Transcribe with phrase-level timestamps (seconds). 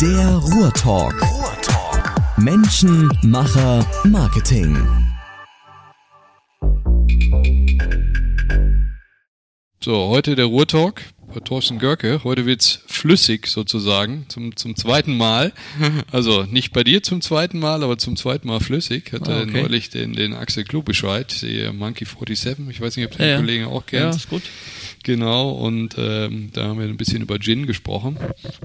[0.00, 1.14] Der Ruhrtalk.
[1.22, 2.38] Ruhrtalk.
[2.38, 4.76] Menschen, Macher, Marketing.
[9.80, 12.20] So, heute der Ruhrtalk bei Thorsten Görke.
[12.22, 15.52] Heute wird's flüssig sozusagen zum, zum zweiten Mal.
[16.12, 19.12] Also nicht bei dir zum zweiten Mal, aber zum zweiten Mal flüssig.
[19.12, 19.62] Hatte Ah, okay.
[19.62, 22.68] neulich den, den Axel Klug Bescheid, der Monkey 47.
[22.70, 23.36] Ich weiß nicht, ob du den Ja, ja.
[23.38, 24.20] Kollegen auch Ja, kennst.
[24.20, 24.42] ist gut.
[25.02, 28.16] Genau, und ähm, da haben wir ein bisschen über Gin gesprochen.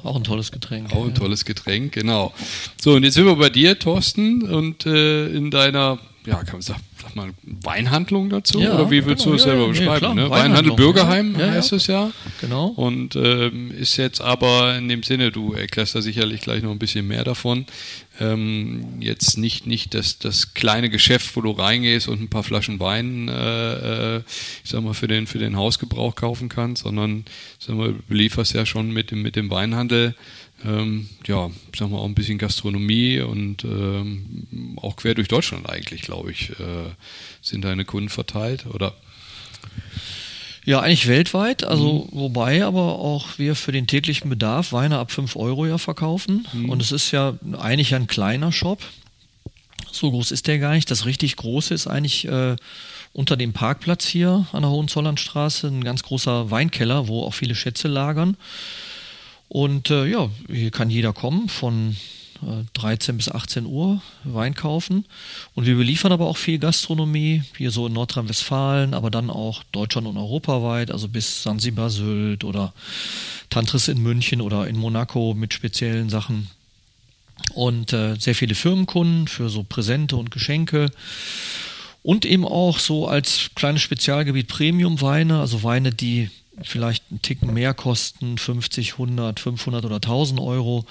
[0.03, 0.93] Auch ein tolles Getränk.
[0.93, 1.15] Auch ein ja.
[1.15, 2.33] tolles Getränk, genau.
[2.81, 6.61] So, und jetzt sind wir bei dir, Thorsten, und äh, in deiner, ja, kann man
[6.61, 8.59] sagen, sag mal, Weinhandlung dazu?
[8.59, 9.99] Ja, Oder wie willst du genau, es ja, selber ja, nee, beschreiben?
[9.99, 10.29] klar, ne?
[10.29, 11.51] Weinhandel Bürgerheim ja.
[11.51, 12.11] Heißt es ja.
[12.41, 12.67] Genau.
[12.67, 16.79] Und ähm, ist jetzt aber in dem Sinne, du erklärst da sicherlich gleich noch ein
[16.79, 17.65] bisschen mehr davon,
[18.19, 22.79] ähm, jetzt nicht, nicht das, das kleine Geschäft, wo du reingehst und ein paar Flaschen
[22.79, 24.21] Wein, äh, äh,
[24.63, 27.25] ich sag mal, für den, für den Hausgebrauch kaufen kannst, sondern,
[27.59, 30.15] sag mal, du belieferst ja schon mit dem, mit dem Weinhandel,
[30.65, 36.01] ähm, ja, sag mal, auch ein bisschen Gastronomie und ähm, auch quer durch Deutschland eigentlich,
[36.01, 36.89] glaube ich, äh,
[37.41, 38.93] sind deine Kunden verteilt, oder?
[40.65, 42.19] Ja, eigentlich weltweit, also Mhm.
[42.19, 46.47] wobei aber auch wir für den täglichen Bedarf Weine ab 5 Euro ja verkaufen.
[46.53, 46.69] Mhm.
[46.69, 48.81] Und es ist ja eigentlich ein kleiner Shop.
[49.91, 50.91] So groß ist der gar nicht.
[50.91, 52.55] Das richtig große ist eigentlich äh,
[53.13, 57.87] unter dem Parkplatz hier an der Hohenzollernstraße ein ganz großer Weinkeller, wo auch viele Schätze
[57.87, 58.37] lagern.
[59.49, 61.97] Und äh, ja, hier kann jeder kommen von
[62.43, 65.05] äh, 13 bis 18 Uhr Wein kaufen.
[65.55, 70.07] Und wir beliefern aber auch viel Gastronomie, hier so in Nordrhein-Westfalen, aber dann auch Deutschland
[70.07, 72.73] und europaweit, also bis Sansibar Sylt oder
[73.49, 76.47] Tantris in München oder in Monaco mit speziellen Sachen.
[77.55, 80.91] Und äh, sehr viele Firmenkunden für so Präsente und Geschenke.
[82.03, 86.29] Und eben auch so als kleines Spezialgebiet Premium-Weine, also Weine, die
[86.63, 90.85] vielleicht einen Ticken mehr kosten, 50, 100, 500 oder 1000 Euro.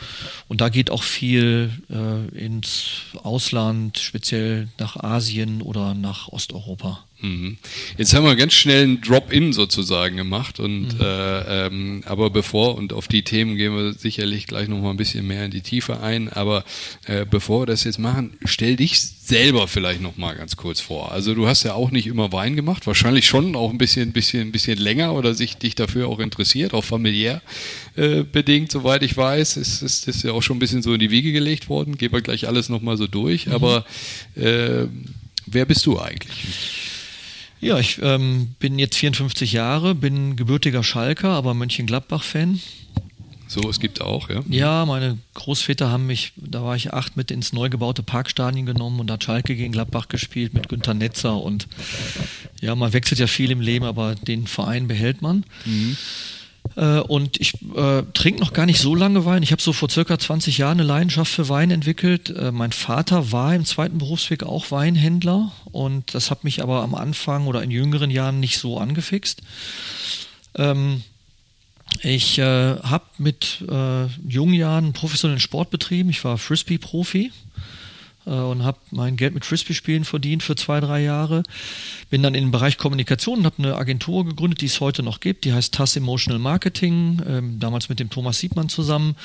[0.49, 7.08] Und da geht auch viel äh, ins Ausland, speziell nach Asien oder nach Osteuropa.
[7.21, 7.59] Mhm.
[7.97, 11.01] Jetzt haben wir ganz schnell einen Drop-in sozusagen gemacht und Mhm.
[11.01, 14.97] äh, ähm, aber bevor und auf die Themen gehen wir sicherlich gleich noch mal ein
[14.97, 16.29] bisschen mehr in die Tiefe ein.
[16.29, 16.65] Aber
[17.07, 21.11] äh, bevor wir das jetzt machen, stell dich selber vielleicht noch mal ganz kurz vor.
[21.13, 24.53] Also du hast ja auch nicht immer Wein gemacht, wahrscheinlich schon auch ein bisschen, bisschen,
[24.53, 27.43] bisschen länger oder sich dich dafür auch interessiert, auch familiär
[27.97, 31.01] äh, bedingt, soweit ich weiß, ist, ist das ja auch schon ein bisschen so in
[31.01, 31.99] die Wiege gelegt worden.
[31.99, 33.51] Gehen wir gleich alles noch mal so durch.
[33.51, 33.85] Aber
[34.37, 34.87] äh,
[35.47, 36.45] wer bist du eigentlich?
[37.61, 42.61] Ja, ich ähm, bin jetzt 54 Jahre, bin gebürtiger Schalker, aber Mönchengladbach-Fan.
[43.49, 44.43] So, es gibt auch, ja.
[44.49, 49.01] Ja, meine Großväter haben mich, da war ich acht, mit ins neu gebaute Parkstadion genommen
[49.01, 51.67] und hat Schalke gegen Gladbach gespielt mit Günter Netzer und
[52.61, 55.45] ja, man wechselt ja viel im Leben, aber den Verein behält man.
[56.77, 59.43] Äh, und ich äh, trinke noch gar nicht so lange Wein.
[59.43, 62.31] Ich habe so vor circa 20 Jahren eine Leidenschaft für Wein entwickelt.
[62.31, 66.95] Äh, mein Vater war im zweiten Berufsweg auch Weinhändler und das hat mich aber am
[66.95, 69.43] Anfang oder in jüngeren Jahren nicht so angefixt.
[70.55, 71.03] Ähm,
[72.03, 76.11] ich äh, habe mit äh, jungen Jahren professionellen Sport betrieben.
[76.11, 77.33] Ich war Frisbee-Profi
[78.31, 81.43] und habe mein Geld mit Frisbee-Spielen verdient für zwei, drei Jahre.
[82.11, 85.21] Bin dann in den Bereich Kommunikation und habe eine Agentur gegründet, die es heute noch
[85.21, 85.45] gibt.
[85.45, 89.17] Die heißt TAS Emotional Marketing, ähm, damals mit dem Thomas Siebmann zusammen.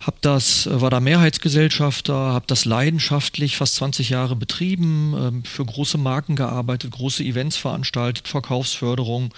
[0.00, 5.64] Hab das, äh, war da Mehrheitsgesellschafter, habe das leidenschaftlich fast 20 Jahre betrieben, ähm, für
[5.64, 9.34] große Marken gearbeitet, große Events veranstaltet, Verkaufsförderung.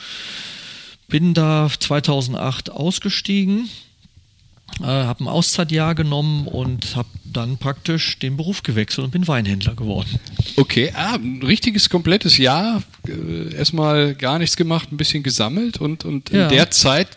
[1.09, 3.69] Bin da 2008 ausgestiegen,
[4.81, 9.75] äh, habe ein Auszeitjahr genommen und habe dann praktisch den Beruf gewechselt und bin Weinhändler
[9.75, 10.19] geworden.
[10.57, 16.05] Okay, ah, ein richtiges komplettes Jahr, äh, erstmal gar nichts gemacht, ein bisschen gesammelt und,
[16.05, 16.49] und in Ja.
[16.49, 17.09] der Zeit,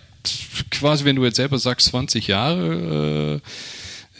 [0.72, 3.50] quasi wenn du jetzt selber sagst 20 Jahre, äh,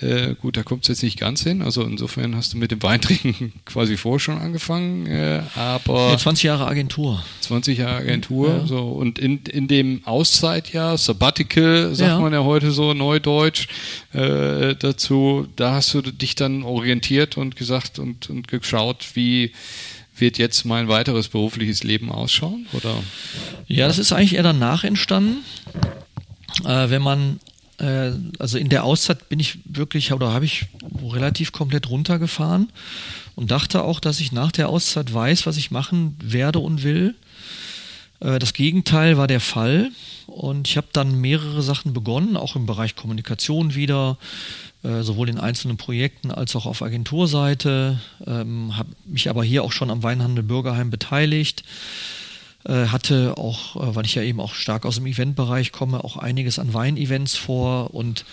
[0.02, 2.84] äh, gut, da kommt es jetzt nicht ganz hin, also insofern hast du mit dem
[2.84, 7.24] Weintrinken quasi vorher schon angefangen, äh, aber Ja, 20 Jahre Agentur.
[7.42, 8.68] 20 Jahre Agentur, Ja.
[8.68, 12.20] so und in, in dem Auszeitjahr, Sabbatical, sagt Ja.
[12.20, 13.68] man ja heute so neudeutsch
[14.14, 19.54] äh, dazu, da hast du dich dann orientiert und gesagt und, und geschaut, wie
[20.18, 22.68] wird jetzt mein weiteres berufliches Leben ausschauen?
[22.74, 22.96] Oder?
[23.68, 25.38] Ja, das ist eigentlich eher danach entstanden.
[26.66, 27.40] Äh, wenn man,
[27.78, 30.68] also in der Auszeit bin ich wirklich, oder habe ich
[31.04, 32.72] relativ komplett runtergefahren
[33.36, 37.16] und dachte auch, dass ich nach der Auszeit weiß, was ich machen werde und will.
[38.20, 39.92] Äh, das Gegenteil war der Fall.
[40.28, 44.18] Und ich habe dann mehrere Sachen begonnen, auch im Bereich Kommunikation wieder,
[44.84, 49.72] äh, sowohl in einzelnen Projekten als auch auf Agenturseite, ähm, habe mich aber hier auch
[49.72, 51.62] schon am Weinhandel Bürgerheim beteiligt.
[51.62, 52.15] äh,
[52.72, 56.60] hatte auch, äh, weil ich ja eben auch stark aus dem Eventbereich komme, auch einiges
[56.60, 58.26] an Weinevents vor und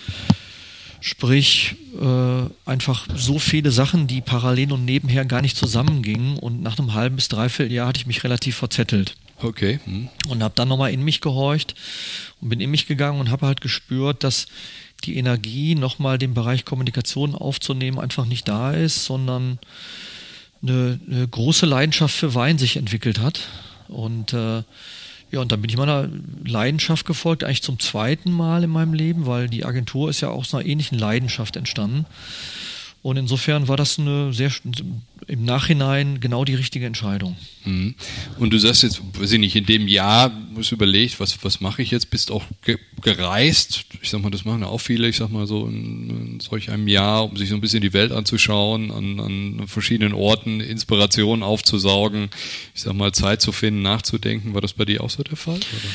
[1.05, 6.37] Sprich, äh, einfach so viele Sachen, die parallel und nebenher gar nicht zusammengingen.
[6.39, 9.17] Und nach einem halben bis dreiviertel Jahr hatte ich mich relativ verzettelt.
[9.41, 9.81] Okay.
[9.83, 10.07] Hm.
[10.29, 11.75] Und habe dann nochmal in mich gehorcht
[12.39, 14.45] und bin in mich gegangen und habe halt gespürt, dass
[15.03, 19.59] die Energie, nochmal den Bereich Kommunikation aufzunehmen, einfach nicht da ist, sondern
[20.61, 23.41] eine, eine große Leidenschaft für Wein sich entwickelt hat.
[23.87, 24.63] Und äh,
[25.31, 26.09] ja, und dann bin ich meiner
[26.45, 30.53] Leidenschaft gefolgt, eigentlich zum zweiten Mal in meinem Leben, weil die Agentur ist ja aus
[30.53, 32.05] einer ähnlichen Leidenschaft entstanden.
[33.03, 34.49] Und insofern war das eine sehr
[35.27, 37.35] im Nachhinein genau die richtige Entscheidung.
[37.65, 37.95] Mhm.
[38.39, 41.81] Und du sagst jetzt, weiß ich nicht, in dem Jahr muss überlegt, was, was mache
[41.81, 42.09] ich jetzt?
[42.09, 43.83] Bist auch ge gereist?
[44.01, 46.71] Ich sag mal, das machen ja auch viele, ich sag mal so in, in solch
[46.71, 51.43] einem Jahr, um sich so ein bisschen die Welt anzuschauen, an, an verschiedenen Orten Inspirationen
[51.43, 52.29] aufzusaugen,
[52.73, 54.53] ich sag mal, Zeit zu finden, nachzudenken.
[54.53, 55.55] War das bei dir auch so der Fall?
[55.55, 55.93] Oder?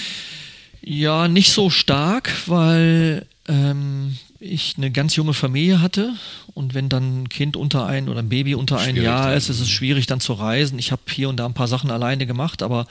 [0.83, 6.13] Ja, nicht so stark, weil ähm, ich eine ganz junge Familie hatte
[6.55, 9.61] und wenn dann ein Kind unter ein oder ein Baby unter ein Jahr ist, ist
[9.61, 10.79] es schwierig dann zu reisen.
[10.79, 12.87] Ich habe hier und da ein paar Sachen alleine gemacht, aber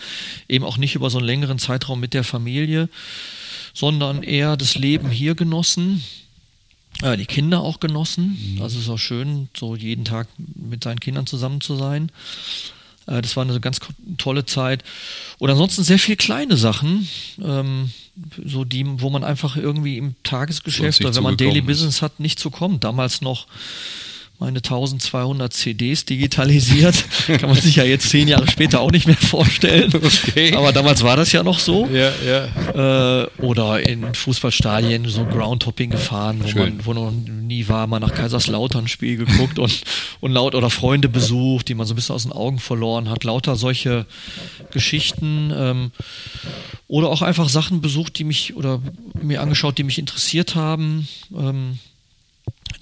[0.50, 2.90] eben auch nicht über so einen längeren Zeitraum mit der Familie,
[3.74, 6.04] sondern eher das Leben hier genossen,
[7.02, 8.56] äh, die Kinder auch genossen.
[8.56, 8.62] Mhm.
[8.62, 12.12] Also es ist auch schön, so jeden Tag mit seinen Kindern zusammen zu sein.
[13.08, 13.80] Äh, das war eine ganz
[14.18, 14.84] tolle Zeit.
[15.40, 17.08] Und ansonsten sehr viel kleine Sachen.
[17.44, 17.92] Ähm,
[18.46, 21.68] so die, wo man einfach irgendwie im Tagesgeschäft oder wenn man Daily ist.
[21.68, 22.84] Business hat, nicht so kommt.
[22.84, 23.48] Damals noch
[24.40, 27.06] meine 1200 CDs digitalisiert.
[27.28, 29.92] Kann man sich ja jetzt zehn Jahre später auch nicht mehr vorstellen.
[29.96, 30.54] Okay.
[30.56, 31.88] Aber damals war das ja noch so.
[31.88, 33.24] Ja, ja.
[33.24, 36.78] Äh, oder in Fußballstadien so Groundhopping gefahren, wo Schön.
[36.78, 39.82] man wo noch nie war, mal nach Kaiserslautern Spiel geguckt und,
[40.20, 43.24] und laut oder Freunde besucht, die man so ein bisschen aus den Augen verloren hat.
[43.24, 44.06] Lauter solche
[44.72, 45.52] Geschichten.
[45.56, 45.92] Ähm,
[46.88, 48.82] oder auch einfach Sachen besucht, die mich oder
[49.22, 51.08] mir angeschaut, die mich interessiert haben.
[51.36, 51.80] Ähm,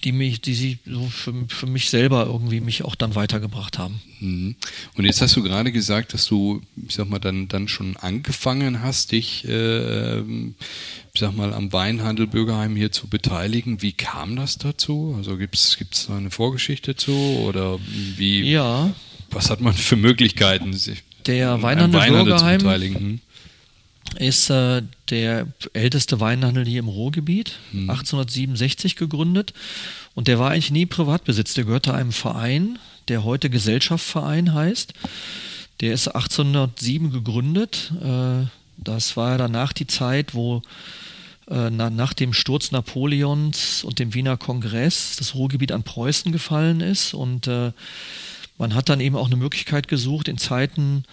[0.03, 4.01] die mich, die sie so für, für mich selber irgendwie mich auch dann weitergebracht haben.
[4.19, 4.55] Mhm.
[4.95, 8.81] Und jetzt hast du gerade gesagt, dass du, ich sag mal, dann, dann schon angefangen
[8.81, 13.81] hast, dich, äh, ich sag mal, am Weinhandel Bürgerheim hier zu beteiligen.
[13.81, 15.15] Wie kam das dazu?
[15.17, 17.79] Also gibt's gibt's da eine Vorgeschichte zu oder
[18.17, 18.43] wie?
[18.43, 18.93] Ja.
[19.31, 22.95] Was hat man für Möglichkeiten, sich der Weinhandel, Weinhandel Bürgerheim, zu beteiligen?
[22.95, 23.19] Hm?
[24.15, 27.89] Ist äh, der älteste Weinhandel hier im Ruhrgebiet, hm.
[27.89, 29.53] 1867 gegründet.
[30.13, 34.93] Und der war eigentlich nie Privatbesitz, der gehörte einem Verein, der heute Gesellschaftsverein heißt.
[35.81, 37.91] Der ist 1807 gegründet.
[38.01, 38.47] Äh,
[38.77, 40.61] das war danach die Zeit, wo
[41.49, 46.81] äh, na, nach dem Sturz Napoleons und dem Wiener Kongress das Ruhrgebiet an Preußen gefallen
[46.81, 47.13] ist.
[47.13, 47.71] Und äh,
[48.57, 51.03] man hat dann eben auch eine Möglichkeit gesucht, in Zeiten,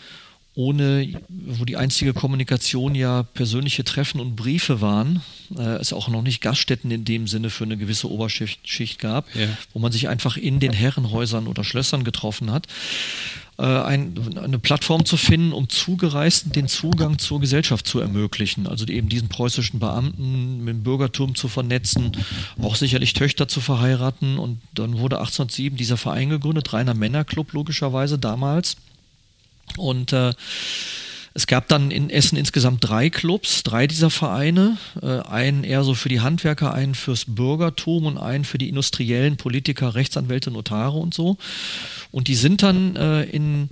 [0.55, 5.23] ohne, wo die einzige Kommunikation ja persönliche Treffen und Briefe waren,
[5.57, 9.35] äh, es auch noch nicht Gaststätten in dem Sinne für eine gewisse Oberschicht Schicht gab,
[9.35, 9.47] ja.
[9.73, 12.67] wo man sich einfach in den Herrenhäusern oder Schlössern getroffen hat,
[13.59, 18.67] äh, ein, eine Plattform zu finden, um Zugereisten den Zugang zur Gesellschaft zu ermöglichen.
[18.67, 22.13] Also eben diesen preußischen Beamten mit dem Bürgertum zu vernetzen,
[22.61, 24.39] auch sicherlich Töchter zu verheiraten.
[24.39, 28.77] Und dann wurde 1807 dieser Verein gegründet, reiner Männerclub logischerweise damals
[29.77, 30.33] und äh,
[31.35, 34.77] es gab dann in Essen insgesamt drei Clubs, drei dieser Vereine.
[35.01, 39.37] Äh, einen eher so für die Handwerker, einen fürs Bürgertum und einen für die industriellen
[39.37, 41.39] Politiker, Rechtsanwälte, Notare und so.
[42.11, 43.71] Und die sind dann äh, in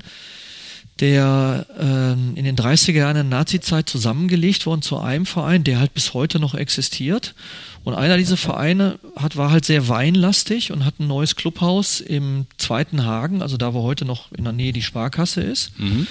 [1.00, 5.94] der äh, in den 30er Jahren der Nazizeit zusammengelegt worden zu einem Verein, der halt
[5.94, 7.34] bis heute noch existiert.
[7.82, 12.46] Und einer dieser Vereine hat, war halt sehr weinlastig und hat ein neues Clubhaus im
[12.58, 16.06] zweiten Hagen, also da wo heute noch in der Nähe die Sparkasse ist, mhm.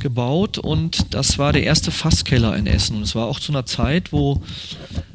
[0.00, 0.58] gebaut.
[0.58, 2.96] Und das war der erste Fasskeller in Essen.
[2.96, 4.42] Und es war auch zu einer Zeit, wo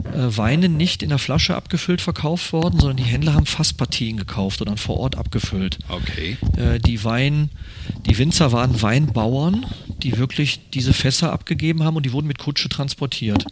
[0.06, 4.62] äh, Weine nicht in der Flasche abgefüllt verkauft worden, sondern die Händler haben Fasspartien gekauft
[4.62, 5.80] und dann vor Ort abgefüllt.
[5.90, 6.38] Okay.
[6.56, 7.50] Äh, die Wein,
[8.06, 9.66] die Winzer waren Weinbauern,
[10.02, 13.46] die wirklich diese Fässer abgegeben haben und die wurden mit Kutsche transportiert.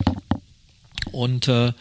[1.11, 1.73] Und äh,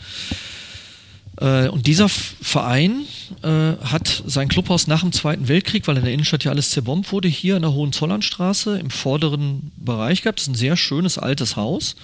[1.38, 3.02] äh, und dieser Verein
[3.42, 3.48] äh,
[3.82, 7.28] hat sein Clubhaus nach dem Zweiten Weltkrieg, weil in der Innenstadt ja alles zerbombt wurde,
[7.28, 10.38] hier in der Hohenzollernstraße im vorderen Bereich gehabt.
[10.38, 11.96] Das ist ein sehr schönes altes Haus.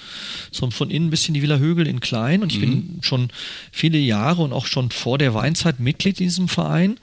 [0.50, 2.42] So von innen ein bisschen die Villa Högel in klein.
[2.42, 2.60] Und ich mhm.
[2.60, 3.30] bin schon
[3.70, 6.98] viele Jahre und auch schon vor der Weinzeit Mitglied in diesem Verein.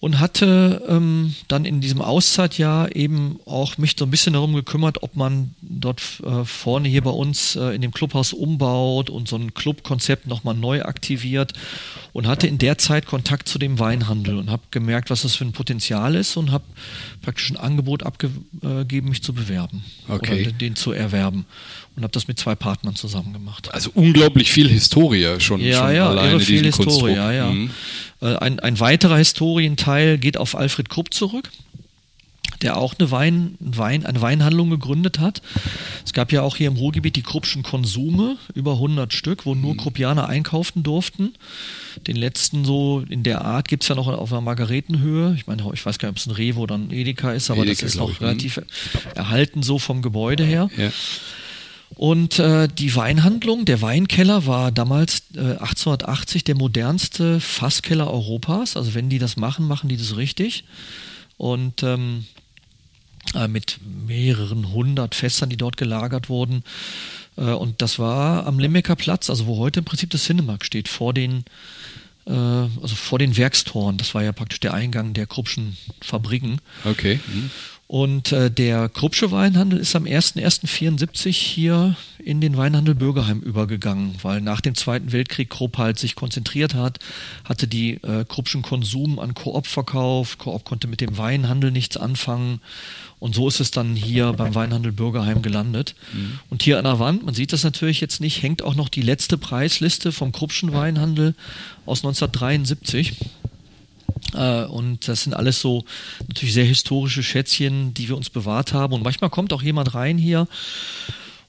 [0.00, 5.02] Und hatte ähm, dann in diesem Auszeitjahr eben auch mich so ein bisschen darum gekümmert,
[5.02, 9.34] ob man dort äh, vorne hier bei uns äh, in dem Clubhaus umbaut und so
[9.34, 11.52] ein Clubkonzept nochmal neu aktiviert
[12.12, 15.44] und hatte in der Zeit Kontakt zu dem Weinhandel und habe gemerkt, was das für
[15.44, 16.64] ein Potenzial ist und habe
[17.22, 20.42] praktisch ein Angebot abgegeben, mich zu bewerben okay.
[20.42, 21.44] oder den zu erwerben
[21.98, 23.74] und habe das mit zwei Partnern zusammen gemacht.
[23.74, 27.16] Also unglaublich viel Historie schon, ja, schon ja, alleine irre viel Historie, Konstrukt.
[27.16, 27.50] ja, ja.
[27.50, 27.70] Mhm.
[28.22, 31.50] Äh, Ein, ein weiterer Historienteil geht auf Alfred Krupp zurück,
[32.62, 35.42] der auch eine, Wein, Wein, eine Weinhandlung gegründet hat.
[36.04, 39.76] Es gab ja auch hier im Ruhrgebiet die Kruppschen Konsume, über 100 Stück, wo nur
[39.76, 41.34] Kruppianer einkaufen durften.
[42.06, 45.34] Den letzten so in der Art gibt es ja noch auf einer Margaretenhöhe.
[45.36, 47.62] Ich meine, ich weiß gar nicht, ob es ein Rewe oder ein Edeka ist, aber
[47.62, 48.26] Edeka, das ist noch mhm.
[48.26, 48.60] relativ
[49.16, 50.70] erhalten so vom Gebäude her.
[50.76, 50.92] Ja.
[51.98, 58.76] Und äh, die Weinhandlung, der Weinkeller war damals äh, 1880 der modernste Fasskeller Europas.
[58.76, 60.62] Also wenn die das machen, machen die das richtig.
[61.38, 62.26] Und ähm,
[63.34, 66.62] äh, mit mehreren hundert Fässern, die dort gelagert wurden.
[67.36, 70.86] Äh, und das war am Limbecker Platz, also wo heute im Prinzip das Cinemark steht,
[70.86, 71.44] vor den
[72.28, 73.96] äh, also vor den Werkstoren.
[73.96, 76.60] Das war ja praktisch der Eingang der Kruppschen Fabriken.
[76.84, 77.18] Okay.
[77.26, 77.50] Mhm.
[77.88, 84.42] Und äh, der Kruppsche Weinhandel ist am 01.01.74 hier in den Weinhandel Bürgerheim übergegangen, weil
[84.42, 86.98] nach dem Zweiten Weltkrieg Krupp halt sich konzentriert hat,
[87.44, 92.60] hatte die äh, Kruppschen Konsum an Koop verkauft, Koop konnte mit dem Weinhandel nichts anfangen
[93.20, 95.94] und so ist es dann hier beim Weinhandel Bürgerheim gelandet.
[96.50, 99.02] Und hier an der Wand, man sieht das natürlich jetzt nicht, hängt auch noch die
[99.02, 101.34] letzte Preisliste vom Kruppschen Weinhandel
[101.84, 103.16] aus 1973.
[104.34, 105.84] Äh, und das sind alles so
[106.26, 108.92] natürlich sehr historische Schätzchen, die wir uns bewahrt haben.
[108.92, 110.48] Und manchmal kommt auch jemand rein hier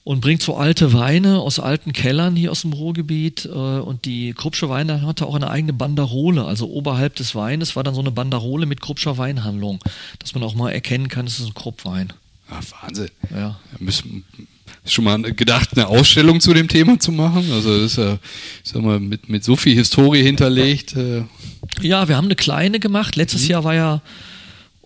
[0.03, 3.45] und bringt so alte Weine aus alten Kellern hier aus dem Ruhrgebiet.
[3.45, 6.45] Äh, und die Kruppsche Weine hatte auch eine eigene Banderole.
[6.45, 9.79] Also oberhalb des Weines war dann so eine Banderole mit Kruppscher Weinhandlung,
[10.19, 12.13] dass man auch mal erkennen kann, es ist ein Kruppwein.
[12.49, 13.11] Ah, Wahnsinn.
[13.29, 13.59] Ja.
[13.77, 14.25] Wir müssen
[14.85, 17.51] schon mal gedacht, eine Ausstellung zu dem Thema zu machen.
[17.51, 18.17] Also das ist ja,
[18.63, 20.95] ich sag mal, mit, mit so viel Historie hinterlegt.
[20.95, 21.23] Äh,
[21.81, 23.15] Ja, wir haben eine kleine gemacht.
[23.15, 23.49] Letztes Mhm.
[23.49, 24.01] Jahr war ja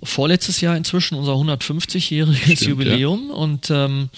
[0.02, 4.10] vorletztes Jahr inzwischen unser 150-jähriges Stimmt, Jubiläum und ähm,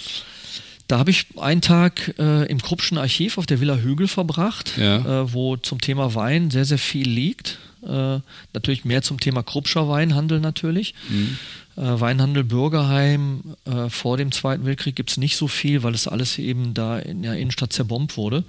[0.87, 5.21] da habe ich einen Tag äh, im Kruppschen Archiv auf der Villa Hügel verbracht, Ja.
[5.23, 7.57] äh, wo zum Thema Wein sehr, sehr viel liegt.
[7.87, 8.19] Äh,
[8.53, 10.93] natürlich mehr zum Thema Kruppscher Weinhandel natürlich.
[11.09, 11.37] Mhm.
[11.77, 16.07] Äh, Weinhandel Bürgerheim äh, vor dem Zweiten Weltkrieg gibt es nicht so viel, weil es
[16.07, 18.43] alles eben da in der Innenstadt zerbombt wurde.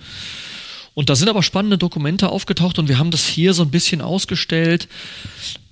[0.97, 4.01] Und da sind aber spannende Dokumente aufgetaucht und wir haben das hier so ein bisschen
[4.01, 4.89] ausgestellt.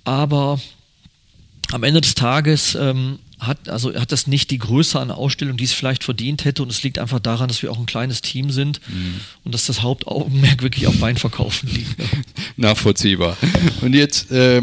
[0.03, 0.61] Aber
[1.71, 5.63] am Ende des Tages ähm, hat, also hat das nicht die Größe an Ausstellung, die
[5.63, 6.61] es vielleicht verdient hätte.
[6.61, 8.79] Und es liegt einfach daran, dass wir auch ein kleines Team sind
[9.43, 11.97] und dass das Hauptaugenmerk wirklich auf Weinverkaufen liegt.
[11.97, 12.05] Ne?
[12.57, 13.35] nachvollziehbar.
[13.81, 14.61] Und jetzt, äh,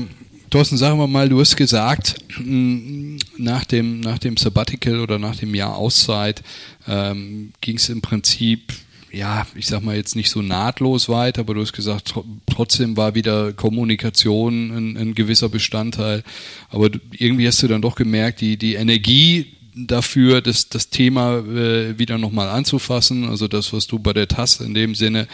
[0.49, 5.35] Thorsten, sagen wir mal, du hast gesagt, mh, nach dem, nach dem Sabbatical oder nach
[5.35, 6.41] dem Jahr Auszeit
[6.87, 8.73] ähm, ging es im Prinzip,
[9.13, 12.97] ja, ich sag mal jetzt nicht so nahtlos weiter, aber du hast gesagt, tr trotzdem
[12.97, 16.23] war wieder Kommunikation ein, ein gewisser Bestandteil.
[16.71, 21.99] Aber irgendwie hast du dann doch gemerkt, die, die Energie dafür, das, das Thema äh,
[21.99, 23.29] wieder nochmal anzufassen.
[23.29, 25.29] Also das, was du bei der TAS in dem Sinne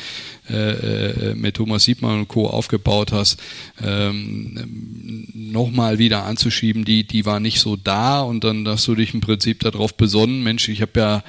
[0.48, 2.46] äh, äh, mit Thomas Siebmann und Co.
[2.46, 3.40] aufgebaut hast,
[3.82, 9.12] ähm, nochmal wieder anzuschieben, die, die war nicht so da und dann hast du dich
[9.12, 11.24] im Prinzip darauf besonnen, Mensch, ich habe ja,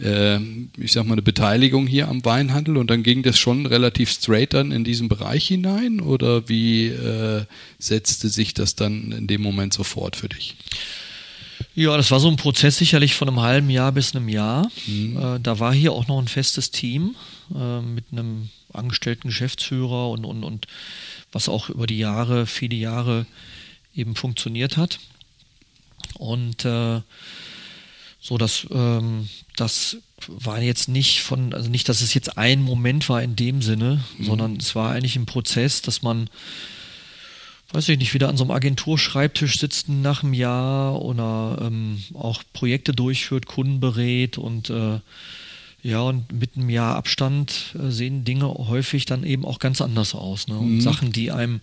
[0.00, 0.38] äh,
[0.78, 4.54] ich sag mal, eine Beteiligung hier am Weinhandel und dann ging das schon relativ straight
[4.54, 7.44] dann in diesen Bereich hinein oder wie äh,
[7.78, 10.56] setzte sich das dann in dem Moment sofort für dich?
[11.76, 14.70] Ja, das war so ein Prozess sicherlich von einem halben Jahr bis einem Jahr.
[14.86, 17.16] Äh, da war hier auch noch ein festes Team
[17.54, 20.66] äh, mit einem angestellten Geschäftsführer und, und, und
[21.32, 23.26] was auch über die Jahre, viele Jahre
[23.94, 25.00] eben funktioniert hat.
[26.18, 27.00] Und äh,
[28.20, 33.08] so, dass ähm, das war jetzt nicht von, also nicht, dass es jetzt ein Moment
[33.08, 36.30] war in dem Sinne, sondern es war eigentlich ein Prozess, dass man
[37.72, 42.42] weiß ich nicht, wieder an so einem Agenturschreibtisch sitzt nach einem Jahr oder ähm, auch
[42.52, 45.00] Projekte durchführt, Kunden berät und äh,
[45.82, 50.14] ja, und mit einem Jahr Abstand äh, sehen Dinge häufig dann eben auch ganz anders
[50.14, 50.48] aus.
[50.48, 50.56] Ne?
[50.56, 51.60] Und Sachen, die einem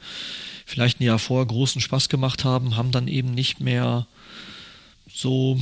[0.65, 4.05] vielleicht ein Jahr vorher großen Spaß gemacht haben, haben dann eben nicht mehr
[5.11, 5.59] so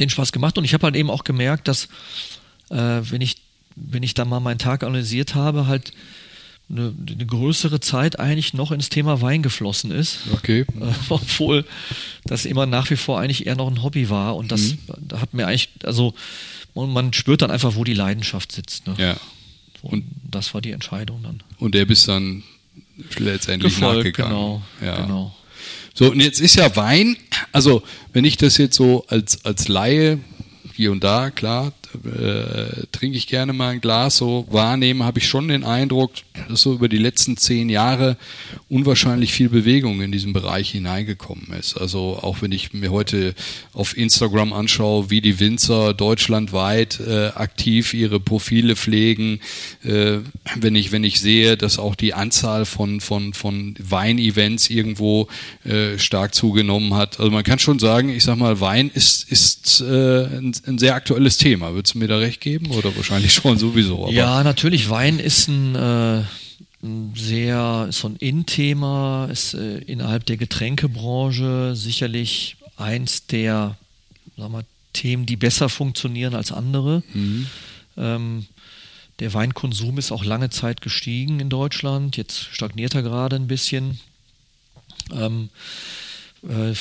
[0.00, 0.58] den Spaß gemacht.
[0.58, 1.84] Und ich habe halt eben auch gemerkt, dass
[2.70, 3.36] äh, wenn ich,
[3.76, 5.92] wenn ich da mal meinen Tag analysiert habe, halt
[6.68, 10.20] eine, eine größere Zeit eigentlich noch ins Thema Wein geflossen ist.
[10.32, 10.60] Okay.
[10.60, 11.64] Äh, obwohl
[12.24, 14.36] das immer nach wie vor eigentlich eher noch ein Hobby war.
[14.36, 16.14] Und das da hat mir eigentlich, also
[16.74, 18.86] man, man spürt dann einfach, wo die Leidenschaft sitzt.
[18.86, 18.94] Ne?
[18.98, 19.16] Ja.
[19.82, 21.42] Und das war die Entscheidung dann.
[21.58, 22.42] Und der bist dann
[23.18, 24.32] letztendlich Gefolgt, nachgegangen.
[24.32, 25.02] genau, ja.
[25.02, 25.36] genau.
[25.94, 27.16] So, und jetzt ist ja Wein,
[27.52, 27.82] also
[28.12, 30.18] wenn ich das jetzt so als, als Laie
[30.74, 31.72] hier und da, klar,
[32.04, 36.12] äh, trinke ich gerne mal ein Glas, so wahrnehme, habe ich schon den Eindruck,
[36.48, 38.16] dass so über die letzten zehn Jahre
[38.68, 41.76] unwahrscheinlich viel Bewegung in diesem Bereich hineingekommen ist.
[41.76, 43.34] Also auch wenn ich mir heute
[43.72, 49.40] auf Instagram anschaue, wie die Winzer deutschlandweit äh, aktiv ihre Profile pflegen,
[49.84, 50.18] äh,
[50.56, 55.28] wenn ich wenn ich sehe, dass auch die Anzahl von von von Weinevents irgendwo
[55.64, 57.20] äh, stark zugenommen hat.
[57.20, 60.94] Also man kann schon sagen, ich sag mal, Wein ist ist äh, ein, ein sehr
[60.94, 61.74] aktuelles Thema.
[61.76, 64.08] Würdest du mir da recht geben oder wahrscheinlich schon sowieso?
[64.10, 64.88] Ja, natürlich.
[64.88, 66.22] Wein ist ein, äh,
[66.82, 73.76] ein sehr so ein In-Thema, ist äh, innerhalb der Getränkebranche sicherlich eins der
[74.36, 74.64] sagen wir,
[74.94, 77.02] Themen, die besser funktionieren als andere.
[77.12, 77.46] Mhm.
[77.98, 78.46] Ähm,
[79.18, 82.16] der Weinkonsum ist auch lange Zeit gestiegen in Deutschland.
[82.16, 84.00] Jetzt stagniert er gerade ein bisschen.
[85.12, 85.50] Ähm,
[86.42, 86.74] äh,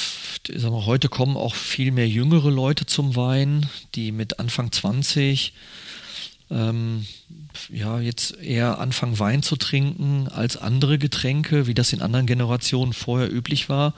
[0.57, 5.53] sag mal, heute kommen auch viel mehr jüngere Leute zum Wein, die mit Anfang 20
[6.51, 7.05] ähm,
[7.71, 12.93] ja, jetzt eher anfangen Wein zu trinken als andere Getränke, wie das in anderen Generationen
[12.93, 13.93] vorher üblich war.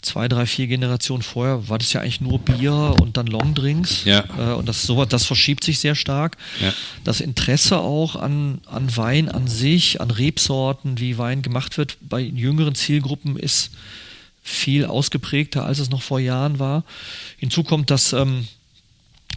[0.00, 4.04] Zwei, drei, vier Generationen vorher war das ja eigentlich nur Bier und dann Longdrinks.
[4.04, 4.24] Ja.
[4.38, 6.36] Äh, und das, so, das verschiebt sich sehr stark.
[6.60, 6.72] Ja.
[7.02, 12.20] Das Interesse auch an, an Wein an sich, an Rebsorten, wie Wein gemacht wird, bei
[12.20, 13.72] jüngeren Zielgruppen ist
[14.42, 16.84] viel ausgeprägter, als es noch vor Jahren war.
[17.38, 18.48] Hinzu kommt, dass ähm,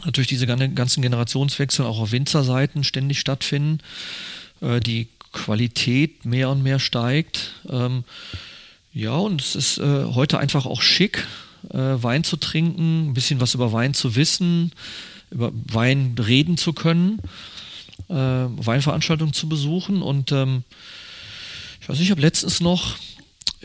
[0.03, 3.79] natürlich diese ganzen Generationswechsel auch auf Winzerseiten ständig stattfinden,
[4.61, 7.53] äh, die Qualität mehr und mehr steigt.
[7.69, 8.03] Ähm,
[8.93, 11.27] ja, und es ist äh, heute einfach auch schick,
[11.69, 14.71] äh, Wein zu trinken, ein bisschen was über Wein zu wissen,
[15.31, 17.19] über Wein reden zu können,
[18.09, 20.01] äh, Weinveranstaltungen zu besuchen.
[20.01, 20.63] Und ähm,
[21.81, 22.95] ich weiß nicht, ich habe letztens noch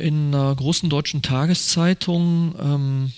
[0.00, 3.12] in einer großen deutschen Tageszeitung ähm,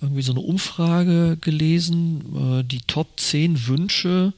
[0.00, 4.32] irgendwie so eine Umfrage gelesen, äh, die Top 10 Wünsche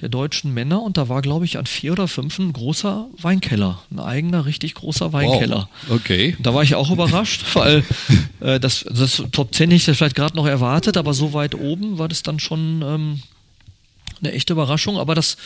[0.00, 3.82] der deutschen Männer und da war, glaube ich, an vier oder fünf ein großer Weinkeller,
[3.90, 5.68] ein eigener, richtig großer Weinkeller.
[5.86, 6.00] Wow.
[6.00, 6.36] Okay.
[6.40, 7.84] Da war ich auch überrascht, weil
[8.40, 12.08] äh, das, das Top 10 nicht vielleicht gerade noch erwartet, aber so weit oben war
[12.08, 13.22] das dann schon ähm,
[14.20, 15.36] eine echte Überraschung, aber das,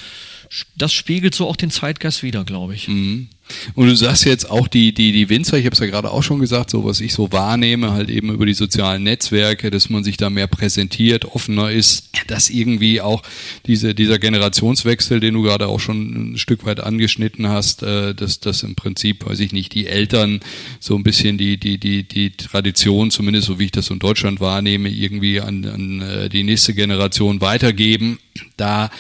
[0.76, 2.88] das spiegelt so auch den Zeitgeist wieder, glaube ich.
[2.88, 3.28] Mhm.
[3.74, 6.22] Und du sagst jetzt auch die, die, die Winzer, ich habe es ja gerade auch
[6.22, 10.04] schon gesagt, so was ich so wahrnehme, halt eben über die sozialen Netzwerke, dass man
[10.04, 13.22] sich da mehr präsentiert, offener ist, dass irgendwie auch
[13.66, 18.40] diese, dieser Generationswechsel, den du gerade auch schon ein Stück weit angeschnitten hast, äh, dass
[18.40, 20.40] das im Prinzip, weiß ich nicht, die Eltern
[20.80, 24.40] so ein bisschen die, die, die, die Tradition, zumindest so wie ich das in Deutschland
[24.40, 28.18] wahrnehme, irgendwie an, an äh, die nächste Generation weitergeben,
[28.56, 28.90] da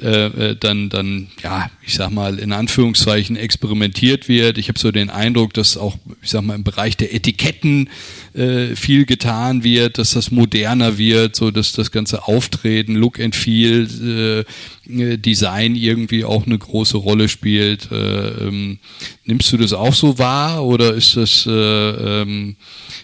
[0.00, 4.58] äh, äh dann, dann, ja, ich sag mal, in Anführungszeichen experimentiert wird.
[4.58, 7.90] Ich habe so den Eindruck, dass auch, ich sag mal, im Bereich der Etiketten
[8.34, 13.36] äh, viel getan wird, dass das moderner wird, so dass das ganze Auftreten, Look and
[13.36, 14.50] Feel, äh,
[14.86, 17.90] Design irgendwie auch eine große Rolle spielt.
[17.90, 18.78] Äh, ähm,
[19.24, 22.56] nimmst du das auch so wahr oder ist das, äh, ähm,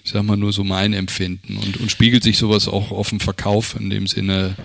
[0.05, 3.21] ich sag mal, nur so mein Empfinden und, und spiegelt sich sowas auch auf dem
[3.21, 4.57] Verkauf in dem Sinne,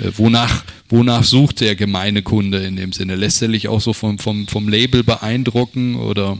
[0.00, 3.14] äh, wonach, wonach sucht der gemeine Kunde in dem Sinne?
[3.14, 6.38] Lässt er sich auch so vom, vom, vom Label beeindrucken oder?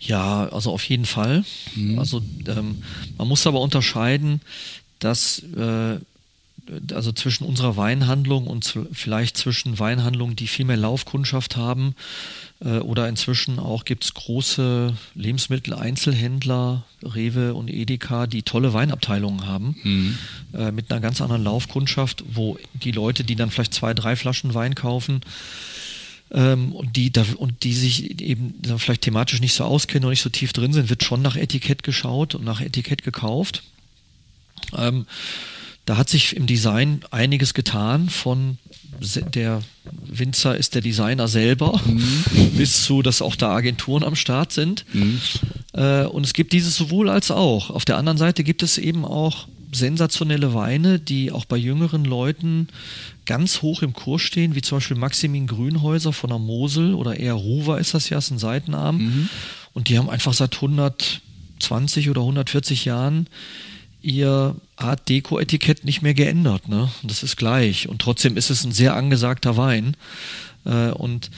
[0.00, 1.44] Ja, also auf jeden Fall.
[1.74, 1.98] Mhm.
[1.98, 2.82] Also ähm,
[3.16, 4.40] man muss aber unterscheiden,
[4.98, 5.98] dass äh,
[6.92, 11.94] also zwischen unserer Weinhandlung und vielleicht zwischen Weinhandlungen, die viel mehr Laufkundschaft haben,
[12.60, 19.76] äh, oder inzwischen auch gibt es große Lebensmitteleinzelhändler, Rewe und Edeka, die tolle Weinabteilungen haben,
[19.82, 20.18] mhm.
[20.54, 24.54] äh, mit einer ganz anderen Laufkundschaft, wo die Leute, die dann vielleicht zwei, drei Flaschen
[24.54, 25.20] Wein kaufen,
[26.30, 30.30] ähm, und die und die sich eben vielleicht thematisch nicht so auskennen und nicht so
[30.30, 33.62] tief drin sind, wird schon nach Etikett geschaut und nach Etikett gekauft.
[34.76, 35.06] Ähm,
[35.84, 38.58] da hat sich im Design einiges getan, von
[39.34, 39.62] der
[40.06, 42.24] Winzer ist der Designer selber, mhm.
[42.56, 44.84] bis zu, dass auch da Agenturen am Start sind.
[44.92, 45.20] Mhm.
[45.72, 47.70] Äh, und es gibt dieses sowohl als auch.
[47.70, 52.68] Auf der anderen Seite gibt es eben auch sensationelle Weine, die auch bei jüngeren Leuten
[53.26, 57.34] ganz hoch im Kurs stehen, wie zum Beispiel Maximin Grünhäuser von der Mosel oder eher
[57.34, 58.98] Ruwer ist das ja, ist ein Seitenarm.
[58.98, 59.28] Mhm.
[59.72, 63.26] Und die haben einfach seit 120 oder 140 Jahren
[64.04, 66.68] ihr Art Deko-Etikett nicht mehr geändert.
[66.68, 66.90] Ne?
[67.02, 67.88] Das ist gleich.
[67.88, 69.96] Und trotzdem ist es ein sehr angesagter Wein.
[70.64, 71.30] Äh, und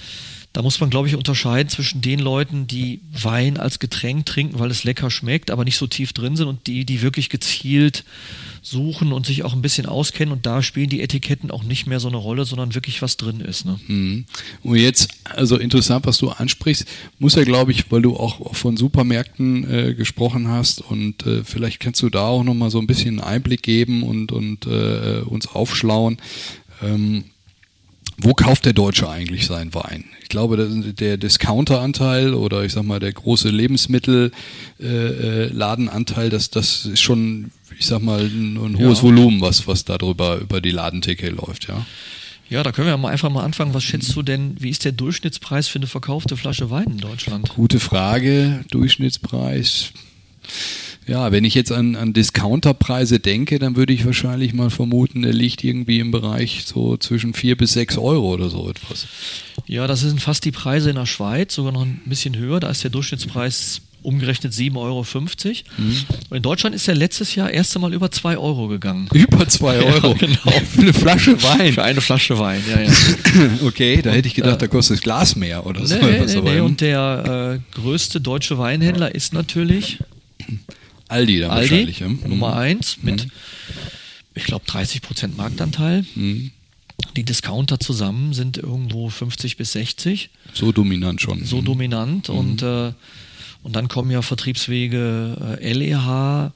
[0.53, 4.71] da muss man, glaube ich, unterscheiden zwischen den Leuten, die Wein als Getränk trinken, weil
[4.71, 8.05] es lecker schmeckt, aber nicht so tief drin sind und die, die wirklich gezielt
[8.67, 12.01] suchen und sich auch ein bisschen auskennen und da spielen die Etiketten auch nicht mehr
[12.01, 13.65] so eine Rolle, sondern wirklich was drin ist.
[13.65, 13.79] Ne?
[13.87, 14.25] Mhm.
[14.65, 16.85] Und jetzt, also interessant, was du ansprichst,
[17.21, 21.79] muss ja, glaube ich, weil du auch von Supermärkten äh, gesprochen hast und äh, vielleicht
[21.79, 25.47] kannst du da auch nochmal so ein bisschen einen Einblick geben und, und äh, uns
[25.47, 26.19] aufschlauen.
[26.83, 27.27] Ähm,
[28.19, 30.07] wo kauft der Deutsche eigentlich seinen Wein?
[30.23, 36.87] Ich glaube, der Discounteranteil oder ich sag mal der große Lebensmittelladenanteil, äh, äh das, das
[36.87, 39.05] ist schon, ich sag mal, ein, ein hohes ja.
[39.05, 41.85] Volumen, was, was darüber über die Ladentheke läuft, ja.
[42.49, 43.75] Ja, da können wir mal einfach mal anfangen.
[43.75, 47.49] Was schätzt du denn, wie ist der Durchschnittspreis für eine verkaufte Flasche Wein in Deutschland?
[47.57, 48.65] Gute Frage.
[48.71, 49.93] Durchschnittspreis.
[51.09, 55.33] Ja, wenn ich jetzt an, an Discounterpreise denke, dann würde ich wahrscheinlich mal vermuten, der
[55.33, 59.07] liegt irgendwie im Bereich so zwischen vier bis sechs Euro oder so etwas.
[59.67, 62.59] Ja, das sind fast die Preise in der Schweiz, sogar noch ein bisschen höher.
[62.59, 65.05] Da ist der Durchschnittspreis umgerechnet 7,50 Euro.
[65.77, 65.97] Mhm.
[66.31, 69.09] Und in Deutschland ist er letztes Jahr erst einmal über 2 Euro gegangen.
[69.13, 70.09] Über 2 Euro?
[70.09, 70.51] Ja, genau.
[70.73, 71.73] Für eine Flasche Wein?
[71.73, 72.91] Für eine Flasche Wein, ja, ja.
[73.65, 75.97] okay, da hätte ich gedacht, da kostet das Glas mehr oder nee, so.
[75.97, 76.61] Nee, nee, nee.
[76.61, 79.99] Und der äh, größte deutsche Weinhändler ist natürlich
[81.09, 82.01] Aldi dann Aldi, wahrscheinlich.
[82.01, 82.09] Ja.
[82.09, 82.59] Nummer mhm.
[82.59, 83.31] eins mit, mhm.
[84.35, 86.05] ich glaube, 30 Prozent Marktanteil.
[86.15, 86.53] Mhm.
[87.17, 90.31] Die Discounter zusammen sind irgendwo 50 bis 60.
[90.55, 91.45] So dominant schon.
[91.45, 91.65] So mhm.
[91.65, 92.69] dominant und, mhm.
[92.69, 92.93] äh,
[93.67, 96.53] und dann kommen ja Vertriebswege äh, LEH,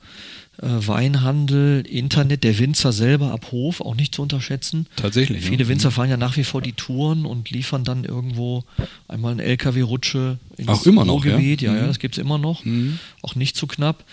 [0.58, 4.86] äh, Weinhandel, Internet, der Winzer selber ab Hof, auch nicht zu unterschätzen.
[4.94, 5.44] Tatsächlich.
[5.44, 5.68] Viele ja.
[5.68, 8.62] Winzer fahren ja nach wie vor die Touren und liefern dann irgendwo
[9.08, 11.62] einmal eine LKW-Rutsche ins auch immer noch, Ruhrgebiet.
[11.62, 11.80] Ja, ja, mhm.
[11.80, 12.64] ja das gibt es immer noch.
[12.64, 13.00] Mhm.
[13.22, 14.04] Auch nicht zu knapp.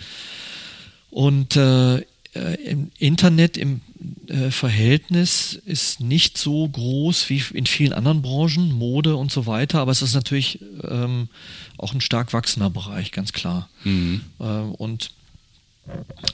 [1.11, 1.97] Und äh,
[2.37, 3.81] äh, im Internet im
[4.27, 9.79] äh, Verhältnis ist nicht so groß wie in vielen anderen Branchen, Mode und so weiter,
[9.79, 11.29] aber es ist natürlich ähm,
[11.77, 13.69] auch ein stark wachsender Bereich, ganz klar.
[13.83, 14.21] Mhm.
[14.39, 15.11] Äh, und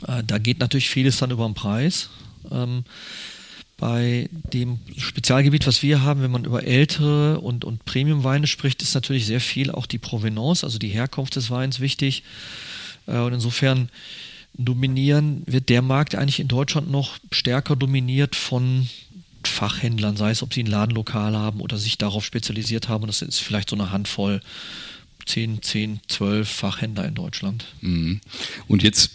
[0.07, 2.09] äh, da geht natürlich vieles dann über den Preis.
[2.51, 2.83] Ähm,
[3.77, 8.93] bei dem Spezialgebiet, was wir haben, wenn man über ältere und, und Premium-Weine spricht, ist
[8.93, 12.23] natürlich sehr viel auch die Provenance, also die Herkunft des Weins wichtig.
[13.07, 13.89] Äh, und insofern
[14.55, 18.87] dominieren wird der Markt eigentlich in Deutschland noch stärker dominiert von
[19.43, 23.03] Fachhändlern, sei es, ob sie ein Ladenlokal haben oder sich darauf spezialisiert haben.
[23.03, 24.41] Und das ist vielleicht so eine Handvoll
[25.25, 27.65] 10, 10, 12 Fachhändler in Deutschland.
[27.81, 28.19] Mhm.
[28.67, 29.11] Und jetzt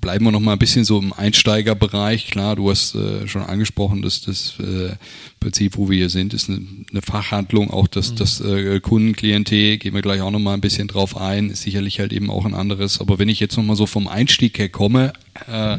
[0.00, 2.28] bleiben wir noch mal ein bisschen so im Einsteigerbereich.
[2.28, 4.94] Klar, du hast äh, schon angesprochen, dass das äh,
[5.40, 7.70] Prinzip, wo wir hier sind, ist eine, eine Fachhandlung.
[7.70, 8.16] Auch das, mhm.
[8.16, 12.00] das äh, Kundenklientel, gehen wir gleich auch noch mal ein bisschen drauf ein, ist sicherlich
[12.00, 13.00] halt eben auch ein anderes.
[13.00, 15.12] Aber wenn ich jetzt noch mal so vom Einstieg her komme
[15.46, 15.78] äh,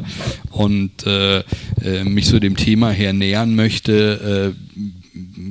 [0.50, 1.40] und äh,
[1.82, 4.54] äh, mich so dem Thema her nähern möchte,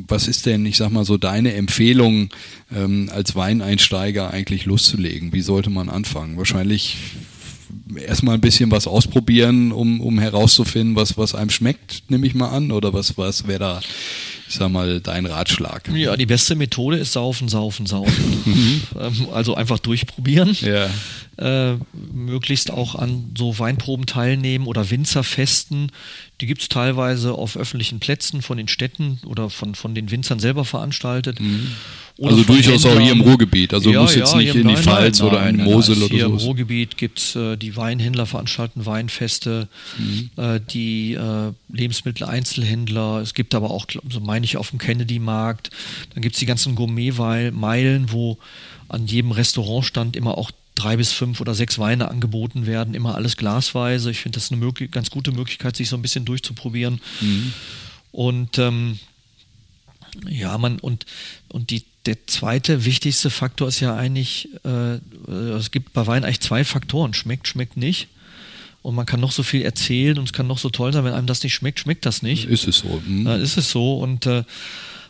[0.08, 2.30] was ist denn, ich sag mal so, deine Empfehlung
[2.74, 5.34] ähm, als Weineinsteiger eigentlich loszulegen?
[5.34, 6.38] Wie sollte man anfangen?
[6.38, 6.98] Wahrscheinlich
[7.96, 12.50] erstmal ein bisschen was ausprobieren, um, um herauszufinden, was, was einem schmeckt, nehme ich mal
[12.50, 13.82] an, oder was, was wäre da,
[14.48, 15.90] ich sag mal, dein Ratschlag?
[15.94, 18.42] Ja, die beste Methode ist saufen, saufen, saufen.
[18.46, 18.82] Mhm.
[19.00, 20.56] Ähm, also einfach durchprobieren.
[20.62, 20.90] Ja.
[21.40, 21.78] Äh,
[22.14, 25.90] möglichst auch an so Weinproben teilnehmen oder Winzerfesten.
[26.42, 30.40] Die gibt es teilweise auf öffentlichen Plätzen von den Städten oder von, von den Winzern
[30.40, 31.40] selber veranstaltet.
[31.40, 31.68] Mhm.
[32.22, 32.98] also durchaus Händlern.
[32.98, 33.74] auch hier im Ruhrgebiet.
[33.74, 36.08] Also ja, muss jetzt ja, nicht in die nein, Pfalz nein, oder in Mosel oder
[36.08, 36.14] so.
[36.14, 40.30] Hier im Ruhrgebiet gibt es äh, die Weinhändler veranstalten Weinfeste, mhm.
[40.38, 43.22] äh, die äh, Lebensmitteleinzelhändler.
[43.22, 45.72] Es gibt aber auch, so meine ich, auf dem Kennedy-Markt.
[46.14, 48.38] Dann gibt es die ganzen Gourmet-Meilen, wo
[48.88, 53.38] an jedem Restaurantstand immer auch drei bis fünf oder sechs Weine angeboten werden, immer alles
[53.38, 54.12] glasweise.
[54.12, 57.02] Ich finde das eine ganz gute Möglichkeit, sich so ein bisschen durchzuprobieren.
[57.22, 57.54] Mhm.
[58.12, 59.00] Und ähm,
[60.28, 61.06] ja, man, und,
[61.50, 64.96] und die, der zweite wichtigste Faktor ist ja eigentlich, äh,
[65.32, 68.08] es gibt bei Wein eigentlich zwei Faktoren, schmeckt, schmeckt nicht.
[68.82, 71.14] Und man kann noch so viel erzählen und es kann noch so toll sein, wenn
[71.14, 72.46] einem das nicht schmeckt, schmeckt das nicht.
[72.46, 73.00] Ist es so.
[73.06, 73.28] Mhm.
[73.28, 74.00] Äh, ist es so.
[74.00, 74.44] Und äh,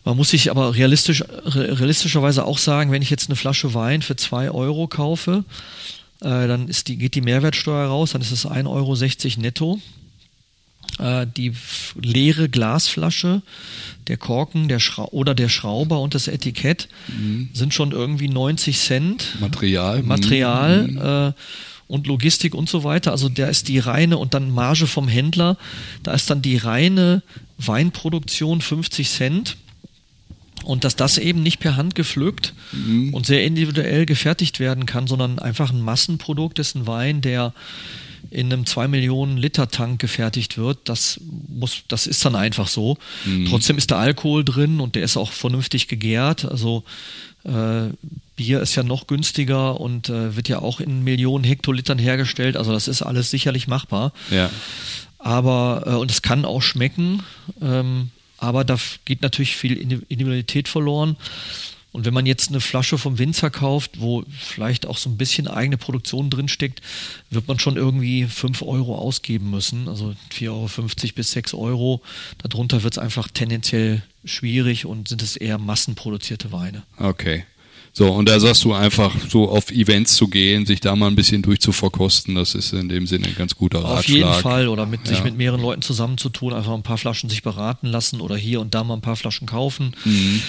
[0.03, 4.17] man muss sich aber realistisch, realistischerweise auch sagen, wenn ich jetzt eine Flasche Wein für
[4.17, 5.45] 2 Euro kaufe,
[6.19, 9.79] äh, dann die, geht die Mehrwertsteuer raus, dann ist es 1,60 Euro netto.
[10.97, 11.53] Äh, die
[12.01, 13.41] leere Glasflasche,
[14.07, 14.79] der Korken der
[15.11, 17.49] oder der Schrauber und das Etikett mhm.
[17.53, 19.37] sind schon irgendwie 90 Cent.
[19.39, 20.03] Material.
[20.03, 20.87] Material.
[20.87, 20.97] Mhm.
[20.97, 21.33] Äh,
[21.87, 23.11] und Logistik und so weiter.
[23.11, 25.57] Also da ist die reine und dann Marge vom Händler.
[26.03, 27.23] Da ist dann die reine
[27.57, 29.57] Weinproduktion 50 Cent
[30.63, 33.13] und dass das eben nicht per Hand gepflückt mhm.
[33.13, 37.53] und sehr individuell gefertigt werden kann, sondern einfach ein Massenprodukt ist ein Wein, der
[38.31, 42.97] in einem 2 Millionen Liter Tank gefertigt wird, das muss, das ist dann einfach so.
[43.25, 43.47] Mhm.
[43.49, 46.45] Trotzdem ist da Alkohol drin und der ist auch vernünftig gegärt.
[46.45, 46.83] Also
[47.43, 47.89] äh,
[48.35, 52.57] Bier ist ja noch günstiger und äh, wird ja auch in Millionen Hektolitern hergestellt.
[52.57, 54.13] Also das ist alles sicherlich machbar.
[54.29, 54.49] Ja.
[55.17, 57.23] Aber äh, und es kann auch schmecken.
[57.61, 61.17] Ähm, aber da geht natürlich viel Individualität verloren.
[61.91, 65.47] Und wenn man jetzt eine Flasche vom Winzer kauft, wo vielleicht auch so ein bisschen
[65.47, 66.81] eigene Produktion drinsteckt,
[67.31, 69.87] wird man schon irgendwie 5 Euro ausgeben müssen.
[69.87, 72.01] Also 4,50 Euro bis 6 Euro.
[72.37, 76.83] Darunter wird es einfach tendenziell schwierig und sind es eher massenproduzierte Weine.
[76.97, 77.45] Okay.
[77.91, 81.15] So, und da sagst du einfach, so auf Events zu gehen, sich da mal ein
[81.15, 83.97] bisschen durchzuverkosten, das ist in dem Sinne ein ganz guter Ratschlag.
[83.99, 85.15] Auf jeden Fall, oder mit ja.
[85.15, 88.75] sich mit mehreren Leuten zusammenzutun, einfach ein paar Flaschen sich beraten lassen oder hier und
[88.75, 89.95] da mal ein paar Flaschen kaufen.
[90.05, 90.41] Mhm.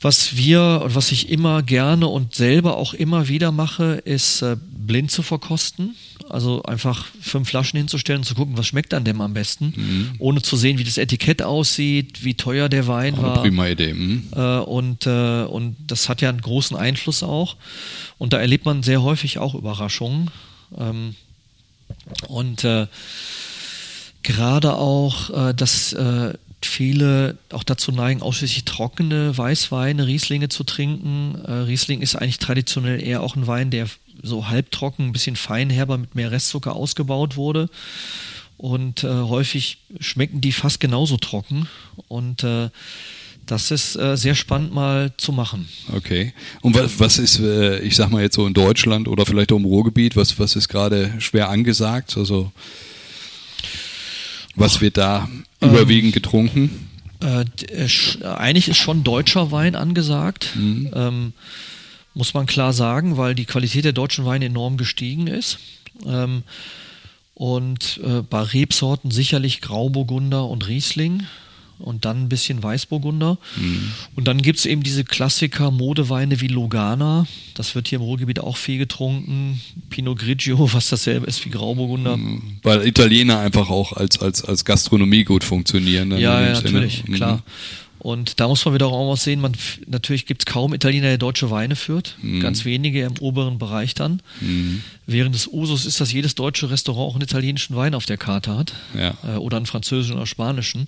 [0.00, 4.56] Was wir und was ich immer gerne und selber auch immer wieder mache, ist äh,
[4.60, 5.96] blind zu verkosten.
[6.28, 10.10] Also einfach fünf Flaschen hinzustellen und zu gucken, was schmeckt an dem am besten, mhm.
[10.18, 13.42] ohne zu sehen, wie das Etikett aussieht, wie teuer der Wein oh, war.
[13.42, 13.94] Prima Idee.
[13.94, 14.28] Mhm.
[14.36, 17.56] Äh, und, äh, und das hat ja einen großen Einfluss auch.
[18.18, 20.30] Und da erlebt man sehr häufig auch Überraschungen.
[20.76, 21.14] Ähm,
[22.28, 22.86] und äh,
[24.22, 31.36] gerade auch, äh, dass äh, viele auch dazu neigen, ausschließlich trockene Weißweine, Rieslinge zu trinken.
[31.44, 33.88] Äh, Riesling ist eigentlich traditionell eher auch ein Wein, der
[34.22, 37.68] so halbtrocken, ein bisschen feinherber mit mehr Restzucker ausgebaut wurde.
[38.56, 41.68] Und äh, häufig schmecken die fast genauso trocken.
[42.08, 42.70] Und äh,
[43.46, 45.68] das ist äh, sehr spannend mal zu machen.
[45.94, 46.34] Okay.
[46.60, 49.56] Und was, was ist, äh, ich sag mal jetzt so in Deutschland oder vielleicht auch
[49.56, 52.16] im Ruhrgebiet, was, was ist gerade schwer angesagt?
[52.16, 52.52] Also
[54.54, 55.28] was wird da
[55.60, 56.88] überwiegend getrunken?
[57.20, 57.44] Äh,
[58.24, 60.54] eigentlich ist schon deutscher Wein angesagt.
[60.54, 60.90] Mhm.
[60.94, 61.32] Ähm,
[62.14, 65.58] muss man klar sagen, weil die Qualität der deutschen Weine enorm gestiegen ist.
[66.06, 66.42] Ähm,
[67.34, 71.24] und äh, bei Rebsorten sicherlich Grauburgunder und Riesling
[71.78, 73.38] und dann ein bisschen Weißburgunder.
[73.56, 73.92] Mhm.
[74.16, 77.26] Und dann gibt es eben diese Klassiker Modeweine wie Lugana.
[77.54, 79.60] Das wird hier im Ruhrgebiet auch viel getrunken.
[79.90, 82.16] Pinot Grigio, was dasselbe ist wie Grauburgunder.
[82.16, 82.58] Mhm.
[82.62, 86.08] Weil Italiener einfach auch als, als, als Gastronomie gut funktionieren.
[86.08, 87.14] Ne, ja, ja natürlich, mhm.
[87.14, 87.42] klar.
[87.98, 89.52] Und da muss man wieder auch was sehen, man,
[89.86, 92.16] natürlich gibt es kaum Italiener, der deutsche Weine führt.
[92.22, 92.40] Mhm.
[92.40, 94.22] Ganz wenige im oberen Bereich dann.
[94.40, 94.82] Mhm.
[95.06, 98.56] Während des Usus ist, dass jedes deutsche Restaurant auch einen italienischen Wein auf der Karte
[98.56, 98.74] hat.
[98.96, 99.14] Ja.
[99.26, 100.86] Äh, oder einen französischen oder spanischen.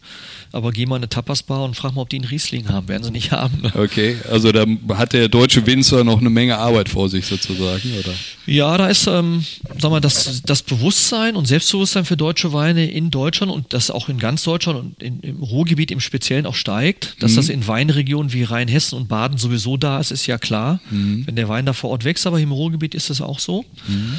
[0.53, 2.89] Aber geh mal in eine Tapasbar und frag mal, ob die einen Riesling haben.
[2.89, 3.63] Werden sie nicht haben.
[3.75, 8.15] Okay, also da hat der deutsche Winzer noch eine Menge Arbeit vor sich sozusagen, oder?
[8.51, 9.45] Ja, da ist, ähm,
[9.79, 14.09] sag mal, das, das Bewusstsein und Selbstbewusstsein für deutsche Weine in Deutschland und das auch
[14.09, 17.15] in ganz Deutschland und in, im Ruhrgebiet im Speziellen auch steigt.
[17.21, 17.37] Dass mhm.
[17.37, 20.81] das in Weinregionen wie Rheinhessen und Baden sowieso da ist, ist ja klar.
[20.91, 21.29] Mhm.
[21.29, 23.65] Wenn der Wein da vor Ort wächst, aber im Ruhrgebiet ist es auch so.
[23.87, 24.19] Mhm.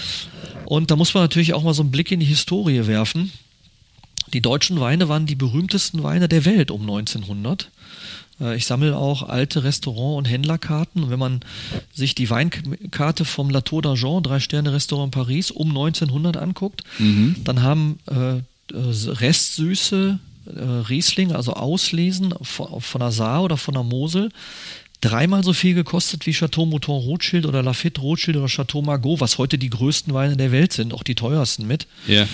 [0.63, 3.33] Und da muss man natürlich auch mal so einen Blick in die Historie werfen.
[4.31, 7.69] Die deutschen Weine waren die berühmtesten Weine der Welt um 1900.
[8.41, 11.03] Äh, ich sammle auch alte Restaurant- und Händlerkarten.
[11.03, 11.41] Und wenn man
[11.93, 17.35] sich die Weinkarte vom La Tour d'Argent, Drei-Sterne-Restaurant Paris, um 1900 anguckt, mhm.
[17.43, 18.41] dann haben äh, äh
[18.73, 24.29] Restsüße, äh, Riesling, also Auslesen von, von der Saar oder von der Mosel,
[25.01, 29.37] dreimal so viel gekostet wie Chateau Mouton Rothschild oder Lafite Rothschild oder Chateau Margaux, was
[29.39, 31.87] heute die größten Weine der Welt sind, auch die teuersten mit.
[32.07, 32.27] Ja.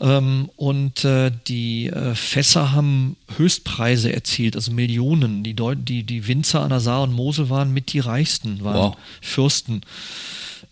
[0.00, 5.42] Ähm, und äh, die äh, Fässer haben Höchstpreise erzielt, also Millionen.
[5.42, 8.76] Die, Deu die, die Winzer an der Saar und Mosel waren mit die reichsten, waren
[8.76, 8.96] wow.
[9.20, 9.82] Fürsten.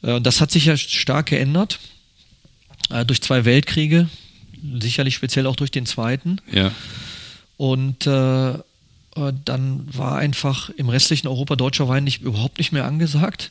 [0.03, 1.81] Äh, das hat sich ja stark geändert
[2.91, 4.09] äh, durch zwei Weltkriege,
[4.81, 6.41] sicherlich speziell auch durch den zweiten.
[6.53, 6.71] Ja.
[7.57, 8.51] Und äh,
[9.17, 13.51] äh, dann war einfach im restlichen Europa deutscher Wein nicht, überhaupt nicht mehr angesagt.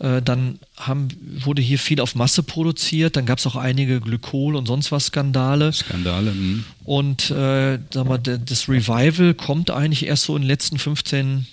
[0.00, 1.08] Äh, dann haben,
[1.44, 5.06] wurde hier viel auf Masse produziert, dann gab es auch einige Glykol und sonst was
[5.06, 5.72] Skandale.
[5.72, 6.64] Skandale, mh.
[6.84, 11.46] Und äh, sag mal, das Revival kommt eigentlich erst so in den letzten 15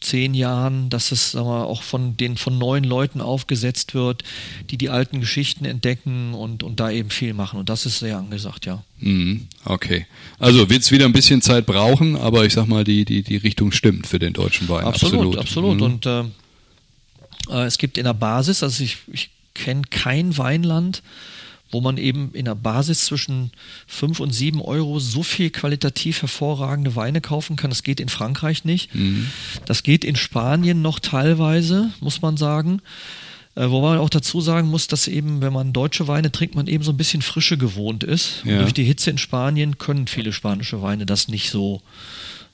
[0.00, 4.24] zehn Jahren, dass es sagen wir, auch von den von neuen Leuten aufgesetzt wird,
[4.70, 7.58] die die alten Geschichten entdecken und, und da eben viel machen.
[7.58, 8.82] Und das ist sehr angesagt, ja.
[8.98, 10.06] Mhm, okay.
[10.38, 13.36] Also wird es wieder ein bisschen Zeit brauchen, aber ich sag mal, die, die, die
[13.36, 14.84] Richtung stimmt für den deutschen Wein.
[14.84, 15.38] Absolut, absolut.
[15.38, 15.76] absolut.
[15.76, 15.82] Mhm.
[15.82, 16.24] Und äh
[17.50, 21.02] es gibt in der Basis, also ich, ich kenne kein Weinland,
[21.70, 23.50] wo man eben in der Basis zwischen
[23.86, 27.70] 5 und 7 Euro so viel qualitativ hervorragende Weine kaufen kann.
[27.70, 28.94] Das geht in Frankreich nicht.
[28.94, 29.28] Mhm.
[29.64, 32.82] Das geht in Spanien noch teilweise, muss man sagen.
[33.54, 36.66] Äh, wo man auch dazu sagen muss, dass eben, wenn man deutsche Weine trinkt, man
[36.66, 38.42] eben so ein bisschen Frische gewohnt ist.
[38.44, 38.60] Ja.
[38.60, 41.82] durch die Hitze in Spanien können viele spanische Weine das nicht so.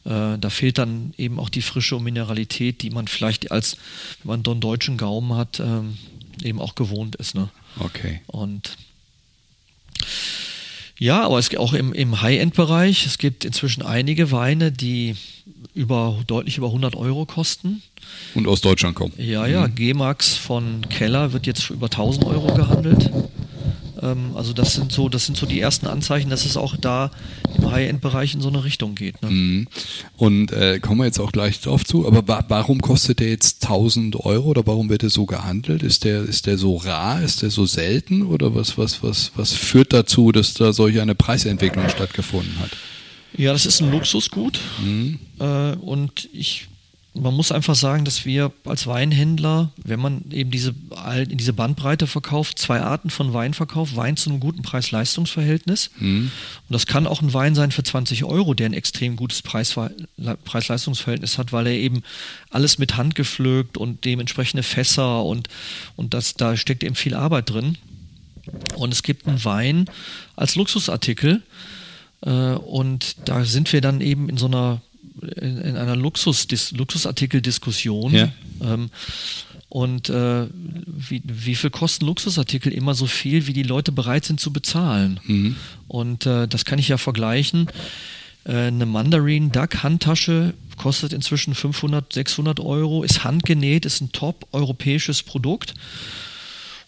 [0.08, 3.76] Äh, da fehlt dann eben auch die Frische und Mineralität, die man vielleicht als,
[4.22, 5.98] wenn man so einen deutschen Gaumen hat, ähm,
[6.42, 7.34] eben auch gewohnt ist.
[7.34, 7.50] Ne?
[7.78, 8.22] Okay.
[8.26, 8.76] Und
[10.98, 13.04] Ja, aber es gibt auch im, im High-End-Bereich.
[13.04, 15.14] Es gibt inzwischen einige Weine, die
[15.74, 17.82] über, deutlich über 100 Euro kosten.
[18.34, 19.12] Und aus Deutschland kommen.
[19.18, 19.68] Ja, ja.
[19.68, 19.74] Mhm.
[19.74, 23.10] G-Max von Keller wird jetzt für über 1000 Euro gehandelt.
[24.02, 27.10] Ähm, also das sind so, das sind so die ersten Anzeichen, dass es auch da
[27.56, 29.20] im High-End-Bereich in so eine Richtung geht.
[29.22, 29.30] Ne?
[29.30, 29.68] Mhm.
[30.16, 32.06] Und äh, kommen wir jetzt auch gleich drauf zu.
[32.06, 35.82] Aber wa warum kostet der jetzt 1000 Euro oder warum wird er so gehandelt?
[35.82, 37.22] Ist der ist der so rar?
[37.22, 41.14] Ist der so selten oder was was was was führt dazu, dass da solch eine
[41.14, 42.70] Preisentwicklung stattgefunden hat?
[43.36, 45.18] Ja, das ist ein Luxusgut mhm.
[45.38, 46.68] äh, und ich
[47.20, 50.74] man muss einfach sagen, dass wir als Weinhändler, wenn man eben diese,
[51.26, 53.96] diese Bandbreite verkauft, zwei Arten von Wein verkauft.
[53.96, 55.90] Wein zu einem guten Preis-Leistungs-Verhältnis.
[55.98, 56.30] Mhm.
[56.68, 61.38] Und das kann auch ein Wein sein für 20 Euro, der ein extrem gutes Preis-Leistungs-Verhältnis
[61.38, 62.02] hat, weil er eben
[62.50, 65.48] alles mit Hand gepflückt und dementsprechende Fässer und,
[65.96, 67.78] und das, da steckt eben viel Arbeit drin.
[68.76, 69.90] Und es gibt einen Wein
[70.36, 71.42] als Luxusartikel.
[72.22, 74.80] Äh, und da sind wir dann eben in so einer
[75.40, 78.12] in, in einer Luxus, Luxusartikel-Diskussion.
[78.12, 78.32] Ja.
[78.62, 78.90] Ähm,
[79.68, 84.40] und äh, wie, wie viel kosten Luxusartikel immer so viel, wie die Leute bereit sind
[84.40, 85.20] zu bezahlen?
[85.24, 85.56] Mhm.
[85.88, 87.68] Und äh, das kann ich ja vergleichen.
[88.44, 94.46] Äh, eine Mandarin Duck Handtasche kostet inzwischen 500, 600 Euro, ist handgenäht, ist ein top
[94.52, 95.74] europäisches Produkt.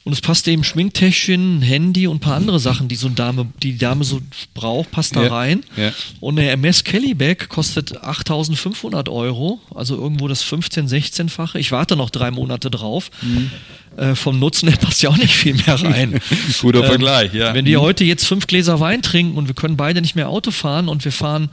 [0.02, 3.46] Und es passt eben Schminktäschchen, Handy und ein paar andere Sachen, die so eine Dame,
[3.62, 4.20] die, die Dame so
[4.54, 5.62] braucht, passt da ja, rein.
[5.76, 5.92] Ja.
[6.20, 11.58] Und eine MS Kelly Bag kostet 8500 Euro, also irgendwo das 15-, 16-fache.
[11.58, 13.10] Ich warte noch drei Monate drauf.
[13.20, 13.50] Mhm.
[13.96, 16.18] Äh, vom Nutzen her passt ja auch nicht viel mehr rein.
[16.62, 17.52] Guter ähm, Vergleich, ja.
[17.52, 17.82] Wenn wir mhm.
[17.82, 21.04] heute jetzt fünf Gläser Wein trinken und wir können beide nicht mehr Auto fahren und
[21.04, 21.50] wir fahren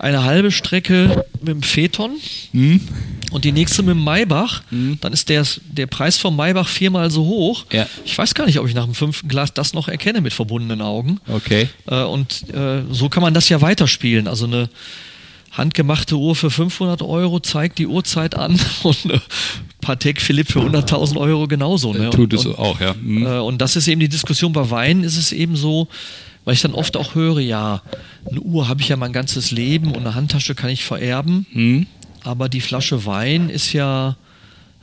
[0.00, 2.16] eine halbe Strecke mit dem Phaeton
[2.52, 2.80] mhm.
[3.30, 4.98] und die nächste mit dem Maybach, mhm.
[5.00, 7.66] dann ist der, der Preis vom Maybach viermal so hoch.
[7.70, 7.86] Ja.
[8.04, 10.80] Ich weiß gar nicht, ob ich nach dem fünften Glas das noch erkenne mit verbundenen
[10.80, 11.20] Augen.
[11.28, 11.68] Okay.
[11.86, 14.26] Äh, und äh, so kann man das ja weiterspielen.
[14.26, 14.70] Also eine
[15.50, 19.20] handgemachte Uhr für 500 Euro zeigt die Uhrzeit an und eine
[19.82, 21.92] Patek Philipp für 100.000 Euro genauso.
[21.92, 22.08] Ne?
[22.10, 22.94] Tut es auch, ja.
[23.00, 23.26] Mhm.
[23.26, 24.52] Äh, und das ist eben die Diskussion.
[24.52, 25.88] Bei Wein ist es eben so,
[26.44, 27.82] weil ich dann oft auch höre, ja,
[28.28, 31.86] eine Uhr habe ich ja mein ganzes Leben und eine Handtasche kann ich vererben, mhm.
[32.22, 34.16] aber die Flasche Wein ist ja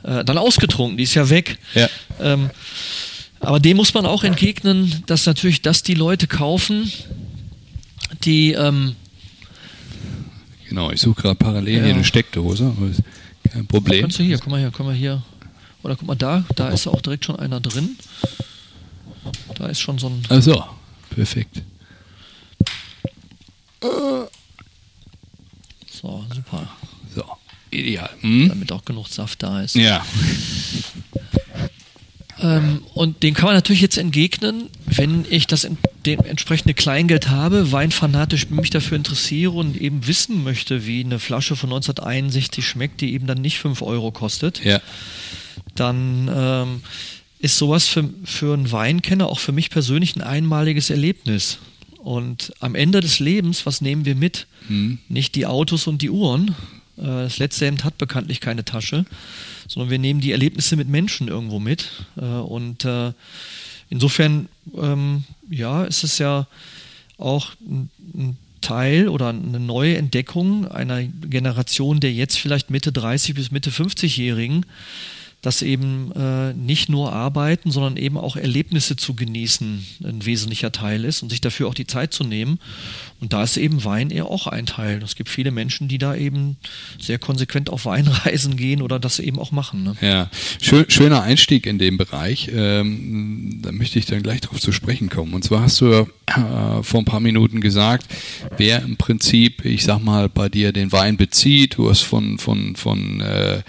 [0.02, 1.58] äh, dann ausgetrunken, die ist ja weg.
[1.74, 1.88] Ja.
[2.20, 2.50] Ähm,
[3.40, 6.90] aber dem muss man auch entgegnen, dass natürlich das die Leute kaufen,
[8.24, 8.96] die ähm,
[10.68, 11.84] Genau, ich suche gerade parallel ja.
[11.84, 12.74] hier eine Steckdose,
[13.50, 14.02] kein Problem.
[14.02, 15.22] Kannst du hier, guck mal hier, guck mal hier.
[15.82, 17.96] Oder guck mal da, da ist auch direkt schon einer drin.
[19.54, 20.22] Da ist schon so ein.
[20.28, 20.62] Ach so.
[21.18, 21.62] Perfekt.
[25.90, 26.68] So, super.
[27.12, 27.24] So,
[27.72, 28.10] ideal.
[28.20, 28.50] Hm?
[28.50, 29.74] Damit auch genug Saft da ist.
[29.74, 30.06] Ja.
[32.40, 35.76] Ähm, und den kann man natürlich jetzt entgegnen, wenn ich das in,
[36.06, 41.56] dem entsprechende Kleingeld habe, weinfanatisch mich dafür interessiere und eben wissen möchte, wie eine Flasche
[41.56, 44.64] von 1961 schmeckt, die eben dann nicht 5 Euro kostet.
[44.64, 44.80] Ja.
[45.74, 46.82] Dann ähm,
[47.38, 51.58] ist sowas für, für einen Weinkenner auch für mich persönlich ein einmaliges Erlebnis.
[51.98, 54.46] Und am Ende des Lebens, was nehmen wir mit?
[54.68, 54.98] Mhm.
[55.08, 56.54] Nicht die Autos und die Uhren.
[56.96, 59.04] Äh, das letzte Hemd hat bekanntlich keine Tasche,
[59.66, 61.90] sondern wir nehmen die Erlebnisse mit Menschen irgendwo mit.
[62.16, 63.12] Äh, und äh,
[63.90, 66.46] insofern, ähm, ja, ist es ja
[67.18, 73.50] auch ein Teil oder eine neue Entdeckung einer Generation der jetzt vielleicht Mitte 30 bis
[73.50, 74.66] Mitte 50-Jährigen,
[75.42, 81.04] dass eben äh, nicht nur arbeiten, sondern eben auch Erlebnisse zu genießen ein wesentlicher Teil
[81.04, 82.58] ist und sich dafür auch die Zeit zu nehmen.
[83.20, 85.02] Und da ist eben Wein eher auch ein Teil.
[85.02, 86.56] Es gibt viele Menschen, die da eben
[87.00, 89.82] sehr konsequent auf Weinreisen gehen oder das eben auch machen.
[89.82, 89.96] Ne?
[90.00, 92.50] Ja, Schön, schöner Einstieg in dem Bereich.
[92.52, 95.34] Ähm, da möchte ich dann gleich darauf zu sprechen kommen.
[95.34, 96.06] Und zwar hast du äh,
[96.82, 98.06] vor ein paar Minuten gesagt,
[98.56, 101.76] wer im Prinzip, ich sag mal, bei dir den Wein bezieht.
[101.76, 103.62] Du hast von, von, von äh,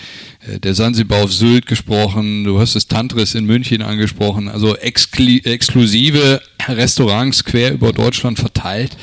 [0.47, 7.43] der Sansibar auf Sylt gesprochen, du hast das Tantris in München angesprochen, also exklusive Restaurants
[7.43, 8.95] quer über Deutschland verteilt.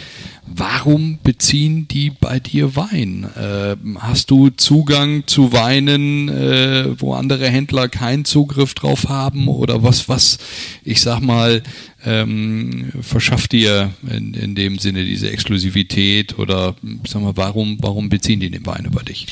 [0.49, 3.27] Warum beziehen die bei dir Wein?
[3.37, 9.49] Äh, hast du Zugang zu Weinen, äh, wo andere Händler keinen Zugriff drauf haben?
[9.49, 10.39] Oder was, was,
[10.85, 11.65] ich sag mal,
[12.05, 16.39] ähm, verschafft dir in, in dem Sinne diese Exklusivität?
[16.39, 16.77] Oder
[17.09, 19.27] sag mal, warum, warum beziehen die den Wein über dich?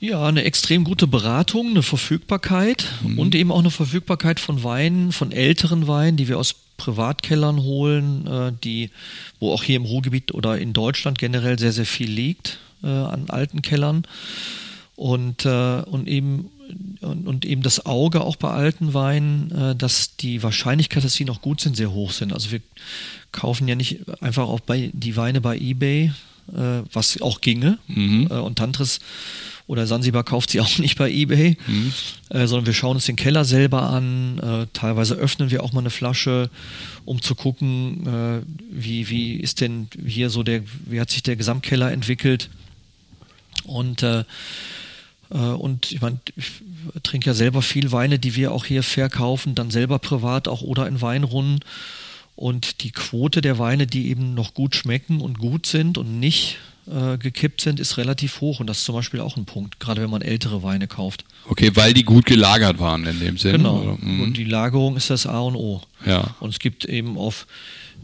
[0.00, 3.18] Ja, eine extrem gute Beratung, eine Verfügbarkeit mhm.
[3.18, 8.26] und eben auch eine Verfügbarkeit von Weinen, von älteren Weinen, die wir aus Privatkellern holen,
[8.26, 8.90] äh, die,
[9.40, 13.26] wo auch hier im Ruhrgebiet oder in Deutschland generell sehr, sehr viel liegt äh, an
[13.28, 14.06] alten Kellern.
[14.96, 16.50] Und, äh, und eben
[17.00, 21.42] und, und, eben das Auge auch bei alten Weinen, dass die Wahrscheinlichkeit, dass sie noch
[21.42, 22.32] gut sind, sehr hoch sind.
[22.32, 22.60] Also wir
[23.32, 26.12] kaufen ja nicht einfach auch bei die Weine bei eBay,
[26.46, 27.78] was auch ginge.
[27.86, 28.28] Mhm.
[28.28, 29.00] Und Tantris
[29.66, 31.92] oder Sansibar kauft sie auch nicht bei eBay, mhm.
[32.30, 34.38] äh, sondern wir schauen uns den Keller selber an.
[34.38, 36.50] Äh, teilweise öffnen wir auch mal eine Flasche,
[37.04, 41.36] um zu gucken, äh, wie, wie ist denn hier so der, wie hat sich der
[41.36, 42.50] Gesamtkeller entwickelt.
[43.64, 44.24] Und äh,
[45.30, 46.62] äh, und ich meine, ich
[47.02, 50.86] trinke ja selber viel Weine, die wir auch hier verkaufen, dann selber privat auch oder
[50.86, 51.60] in Weinrunden.
[52.36, 56.58] Und die Quote der Weine, die eben noch gut schmecken und gut sind und nicht
[56.86, 58.60] äh, gekippt sind, ist relativ hoch.
[58.60, 61.24] Und das ist zum Beispiel auch ein Punkt, gerade wenn man ältere Weine kauft.
[61.48, 63.58] Okay, weil die gut gelagert waren in dem Sinne.
[63.58, 63.98] Genau.
[64.00, 64.22] Mhm.
[64.22, 65.82] Und die Lagerung ist das A und O.
[66.06, 66.34] Ja.
[66.40, 67.46] Und es gibt eben auf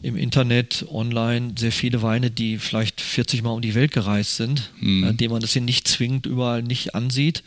[0.02, 4.70] im Internet, online sehr viele Weine, die vielleicht 40 Mal um die Welt gereist sind,
[4.80, 5.04] mhm.
[5.04, 7.42] äh, denen man das hier nicht zwingend überall nicht ansieht.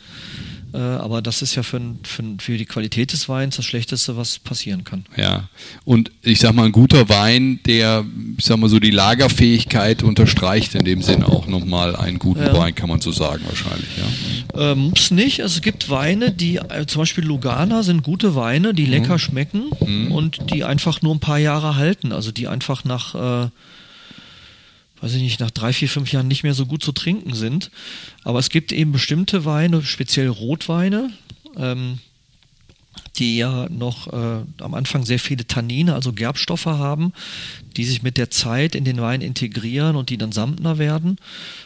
[0.74, 4.40] Äh, aber das ist ja für, für, für, die Qualität des Weins das Schlechteste, was
[4.40, 5.04] passieren kann.
[5.16, 5.48] Ja,
[5.84, 8.04] und ich sag mal, ein guter Wein, der,
[8.36, 12.56] ich sag mal so, die Lagerfähigkeit unterstreicht in dem Sinn auch nochmal einen guten ja.
[12.58, 14.72] Wein, kann man so sagen wahrscheinlich, ja.
[14.72, 15.42] Äh, muss nicht.
[15.42, 19.18] Also es gibt Weine, die, äh, zum Beispiel Lugana sind gute Weine, die lecker mhm.
[19.18, 20.10] schmecken mhm.
[20.10, 22.10] und die einfach nur ein paar Jahre halten.
[22.10, 23.14] Also die einfach nach
[23.46, 23.50] äh,
[25.04, 27.70] weiß ich nicht, nach drei, vier, fünf Jahren nicht mehr so gut zu trinken sind.
[28.22, 31.10] Aber es gibt eben bestimmte Weine, speziell Rotweine,
[31.58, 31.98] ähm,
[33.18, 37.12] die ja noch äh, am Anfang sehr viele Tannine, also Gerbstoffe haben,
[37.76, 41.16] die sich mit der Zeit in den Wein integrieren und die dann samtner werden.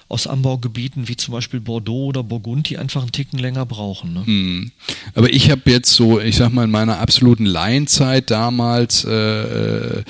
[0.08, 4.14] Aus Anbaugebieten wie zum Beispiel Bordeaux oder Burgund, die einfach einen Ticken länger brauchen.
[4.14, 4.26] Ne?
[4.26, 4.70] Hm.
[5.14, 10.04] Aber ich habe jetzt so, ich sag mal, in meiner absoluten Laienzeit damals äh, äh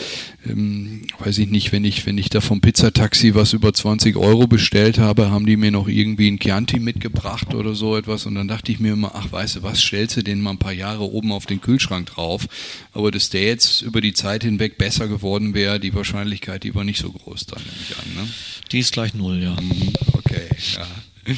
[0.48, 4.46] ähm, weiß ich nicht, wenn ich, wenn ich da vom Pizzataxi was über 20 Euro
[4.46, 8.48] bestellt habe, haben die mir noch irgendwie ein Chianti mitgebracht oder so etwas und dann
[8.48, 11.10] dachte ich mir immer, ach weißt du was, stellst du den mal ein paar Jahre
[11.10, 12.46] oben auf den Kühlschrank drauf,
[12.92, 16.84] aber dass der jetzt über die Zeit hinweg besser geworden wäre, die Wahrscheinlichkeit, die war
[16.84, 18.32] nicht so groß dann, nehme ich an, ne?
[18.72, 19.56] Die ist gleich null, ja.
[19.60, 20.86] Mhm, okay, ja.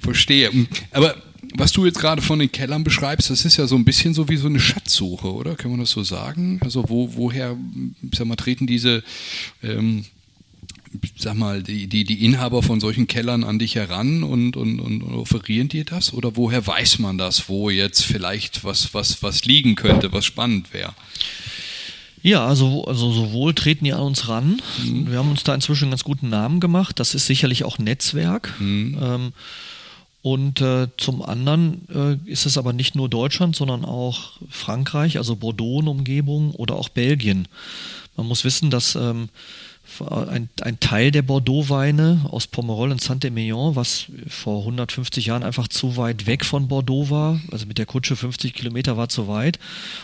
[0.00, 0.50] Verstehe.
[0.92, 1.16] Aber
[1.54, 4.28] was du jetzt gerade von den Kellern beschreibst, das ist ja so ein bisschen so
[4.28, 5.56] wie so eine Schatzsuche, oder?
[5.56, 6.60] Kann man das so sagen?
[6.62, 7.56] Also wo, woher,
[8.12, 9.02] sag mal, treten diese,
[9.62, 10.04] ähm,
[11.16, 15.02] sag mal, die, die, die Inhaber von solchen Kellern an dich heran und, und, und
[15.02, 16.12] offerieren dir das?
[16.12, 20.72] Oder woher weiß man das, wo jetzt vielleicht was, was, was liegen könnte, was spannend
[20.72, 20.94] wäre?
[22.22, 24.60] Ja, also, also sowohl treten die an uns ran.
[24.84, 25.10] Mhm.
[25.10, 27.00] Wir haben uns da inzwischen einen ganz guten Namen gemacht.
[27.00, 28.54] Das ist sicherlich auch Netzwerk.
[28.60, 28.98] Mhm.
[29.02, 29.32] Ähm,
[30.22, 35.34] und äh, zum anderen äh, ist es aber nicht nur Deutschland, sondern auch Frankreich, also
[35.34, 37.48] Bordeaux und Umgebung oder auch Belgien.
[38.16, 39.30] Man muss wissen, dass ähm,
[40.08, 45.96] ein, ein, Teil der Bordeaux-Weine aus Pomerol und Saint-Emilion, was vor 150 Jahren einfach zu
[45.96, 49.58] weit weg von Bordeaux war, also mit der Kutsche 50 Kilometer war zu weit.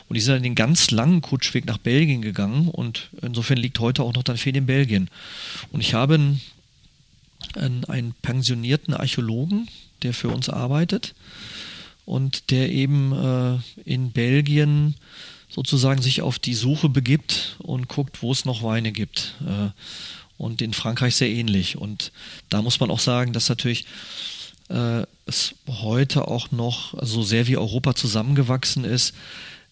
[0.08, 4.02] Und die sind dann den ganz langen Kutschweg nach Belgien gegangen und insofern liegt heute
[4.02, 5.08] auch noch dann viel in Belgien.
[5.72, 6.14] Und ich habe
[7.54, 9.68] einen, einen, pensionierten Archäologen,
[10.02, 11.14] der für uns arbeitet
[12.04, 14.96] und der eben äh, in Belgien
[15.58, 19.34] sozusagen sich auf die Suche begibt und guckt, wo es noch Weine gibt.
[19.44, 19.70] Äh,
[20.36, 21.76] und in Frankreich sehr ähnlich.
[21.76, 22.12] Und
[22.48, 23.86] da muss man auch sagen, dass natürlich
[24.68, 29.14] äh, es heute auch noch, so sehr wie Europa zusammengewachsen ist,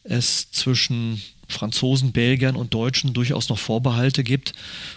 [0.03, 4.55] es zwischen Franzosen, Belgiern und Deutschen durchaus noch Vorbehalte gibt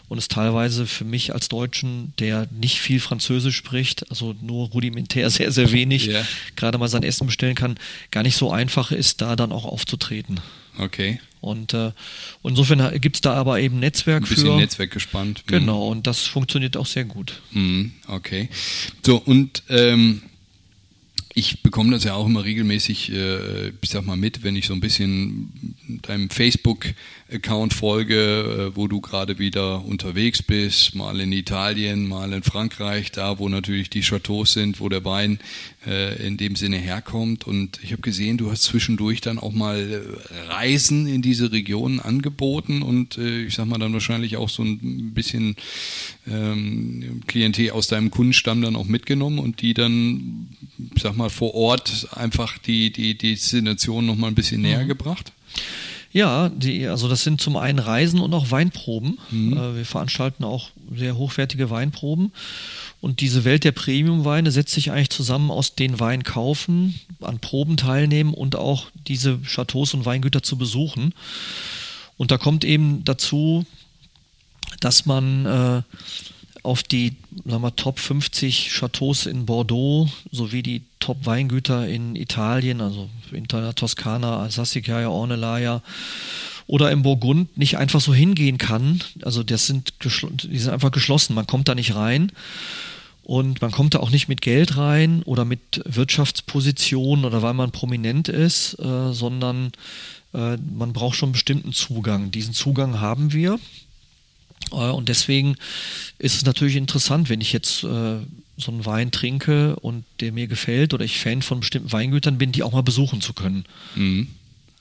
[0.08, 5.30] und es teilweise für mich als Deutschen, der nicht viel Französisch spricht, also nur rudimentär
[5.30, 6.26] sehr, sehr wenig, yeah.
[6.56, 7.78] gerade mal sein Essen bestellen kann,
[8.10, 10.40] gar nicht so einfach ist, da dann auch aufzutreten.
[10.80, 11.20] Okay.
[11.42, 11.92] Und äh,
[12.44, 14.58] insofern gibt es da aber eben Netzwerk Ein bisschen für.
[14.58, 15.44] Netzwerk gespannt.
[15.48, 17.42] Genau, und das funktioniert auch sehr gut.
[17.52, 18.50] Mhm, okay.
[19.06, 20.22] So, und ähm,
[21.36, 24.74] ich bekomme das ja auch immer regelmäßig, äh, ich sag mal, mit, wenn ich so
[24.74, 32.08] ein bisschen deinem Facebook-Account folge, äh, wo du gerade wieder unterwegs bist, mal in Italien,
[32.08, 35.40] mal in Frankreich, da wo natürlich die Chateaus sind, wo der Wein
[35.86, 37.46] äh, in dem Sinne herkommt.
[37.46, 42.00] Und ich habe gesehen, du hast zwischendurch dann auch mal äh, Reisen in diese Regionen
[42.00, 45.56] angeboten und äh, ich sag mal dann wahrscheinlich auch so ein bisschen
[46.30, 50.50] ähm, Klientel aus deinem Kundenstamm dann auch mitgenommen und die dann,
[51.00, 54.90] ich sag mal, vor Ort einfach die, die, die Destination nochmal ein bisschen näher mhm.
[54.90, 55.32] gebracht?
[56.12, 59.18] Ja, die, also das sind zum einen Reisen und auch Weinproben.
[59.32, 59.54] Mhm.
[59.54, 62.34] Äh, wir veranstalten auch sehr hochwertige Weinproben.
[63.00, 67.78] Und diese Welt der Premium-Weine setzt sich eigentlich zusammen aus den Wein kaufen, an Proben
[67.78, 71.14] teilnehmen und auch diese Chateaus und Weingüter zu besuchen.
[72.18, 73.66] Und da kommt eben dazu,
[74.82, 75.82] dass man äh,
[76.64, 82.82] auf die sagen wir, Top 50 Chateaus in Bordeaux sowie die Top Weingüter in Italien,
[82.82, 85.82] also in der Toskana, Sassicaia, Ornellaia
[86.68, 89.02] oder im Burgund nicht einfach so hingehen kann.
[89.24, 92.32] Also das sind, die sind einfach geschlossen, man kommt da nicht rein.
[93.24, 97.70] Und man kommt da auch nicht mit Geld rein oder mit Wirtschaftspositionen oder weil man
[97.70, 99.72] prominent ist, äh, sondern
[100.34, 102.32] äh, man braucht schon einen bestimmten Zugang.
[102.32, 103.60] Diesen Zugang haben wir.
[104.72, 105.56] Äh, und deswegen
[106.18, 108.18] ist es natürlich interessant, wenn ich jetzt äh,
[108.58, 112.52] so einen Wein trinke und der mir gefällt oder ich Fan von bestimmten Weingütern bin,
[112.52, 113.66] die auch mal besuchen zu können.
[113.96, 114.28] Mhm.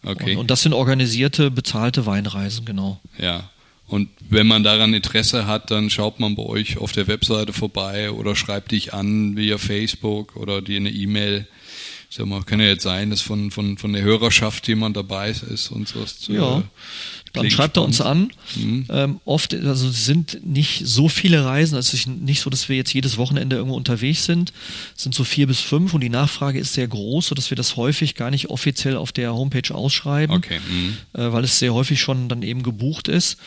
[0.05, 0.33] Okay.
[0.33, 3.01] Und, und das sind organisierte, bezahlte Weinreisen, genau.
[3.19, 3.51] Ja.
[3.87, 8.11] Und wenn man daran Interesse hat, dann schaut man bei euch auf der Webseite vorbei
[8.11, 11.47] oder schreibt dich an via Facebook oder dir eine E-Mail.
[12.11, 15.71] Sag mal, kann ja jetzt sein, dass von, von, von der Hörerschaft jemand dabei ist
[15.71, 16.05] und so.
[16.33, 16.63] Ja,
[17.43, 18.31] dann schreibt er uns an.
[18.57, 18.87] Mhm.
[18.91, 23.17] Ähm, oft, also sind nicht so viele Reisen, also nicht so, dass wir jetzt jedes
[23.17, 24.53] Wochenende irgendwo unterwegs sind.
[24.97, 27.77] Es sind so vier bis fünf und die Nachfrage ist sehr groß, sodass wir das
[27.77, 30.61] häufig gar nicht offiziell auf der Homepage ausschreiben, okay.
[30.69, 30.97] mhm.
[31.15, 33.39] äh, weil es sehr häufig schon dann eben gebucht ist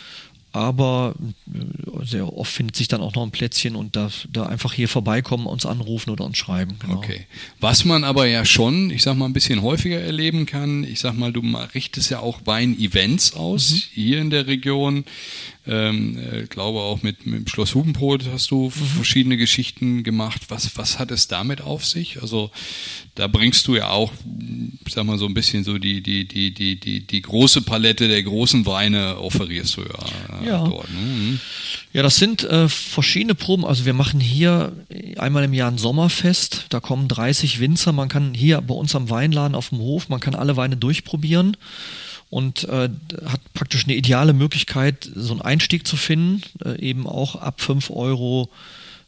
[0.51, 1.15] aber
[1.53, 4.89] äh, sehr oft findet sich dann auch noch ein Plätzchen und da, da einfach hier
[4.89, 6.77] vorbeikommen, uns anrufen oder uns schreiben.
[6.79, 6.95] Genau.
[6.95, 7.25] Okay.
[7.59, 11.13] Was man aber ja schon, ich sag mal, ein bisschen häufiger erleben kann, ich sag
[11.17, 11.41] mal, du
[11.73, 13.81] richtest ja auch Wein-Events aus mhm.
[13.93, 15.05] hier in der Region.
[15.67, 18.71] Ähm, äh, glaube auch mit, mit Schloss Hugenbrot hast du mhm.
[18.71, 20.41] verschiedene Geschichten gemacht.
[20.49, 22.19] Was, was hat es damit auf sich?
[22.19, 22.49] Also
[23.13, 24.11] da bringst du ja auch,
[24.89, 28.23] sag mal so ein bisschen so die, die, die, die, die, die große Palette der
[28.23, 30.67] großen Weine offerierst du ja, äh, ja.
[30.67, 30.89] dort.
[30.89, 30.99] Ne?
[30.99, 31.39] Mhm.
[31.93, 33.63] Ja, das sind äh, verschiedene Proben.
[33.63, 34.73] Also wir machen hier
[35.17, 36.65] einmal im Jahr ein Sommerfest.
[36.69, 37.91] Da kommen 30 Winzer.
[37.91, 41.55] Man kann hier bei uns am Weinladen auf dem Hof, man kann alle Weine durchprobieren
[42.31, 42.89] und äh,
[43.25, 47.91] hat praktisch eine ideale Möglichkeit, so einen Einstieg zu finden, äh, eben auch ab 5
[47.91, 48.49] Euro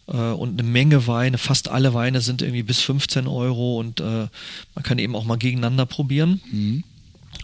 [0.08, 4.28] äh, und eine Menge Weine, fast alle Weine sind irgendwie bis 15 Euro und äh,
[4.76, 6.42] man kann eben auch mal gegeneinander probieren.
[6.52, 6.84] Mhm.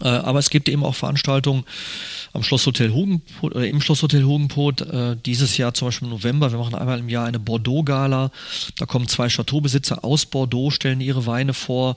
[0.02, 1.64] Äh, aber es gibt eben auch Veranstaltungen
[2.34, 4.82] am Schlosshotel Hugenpot oder im Schlosshotel Hugenpot.
[4.82, 6.52] Äh, dieses Jahr zum Beispiel im November.
[6.52, 8.30] Wir machen einmal im Jahr eine Bordeaux-Gala.
[8.76, 11.96] Da kommen zwei Chateaubesitzer aus Bordeaux, stellen ihre Weine vor.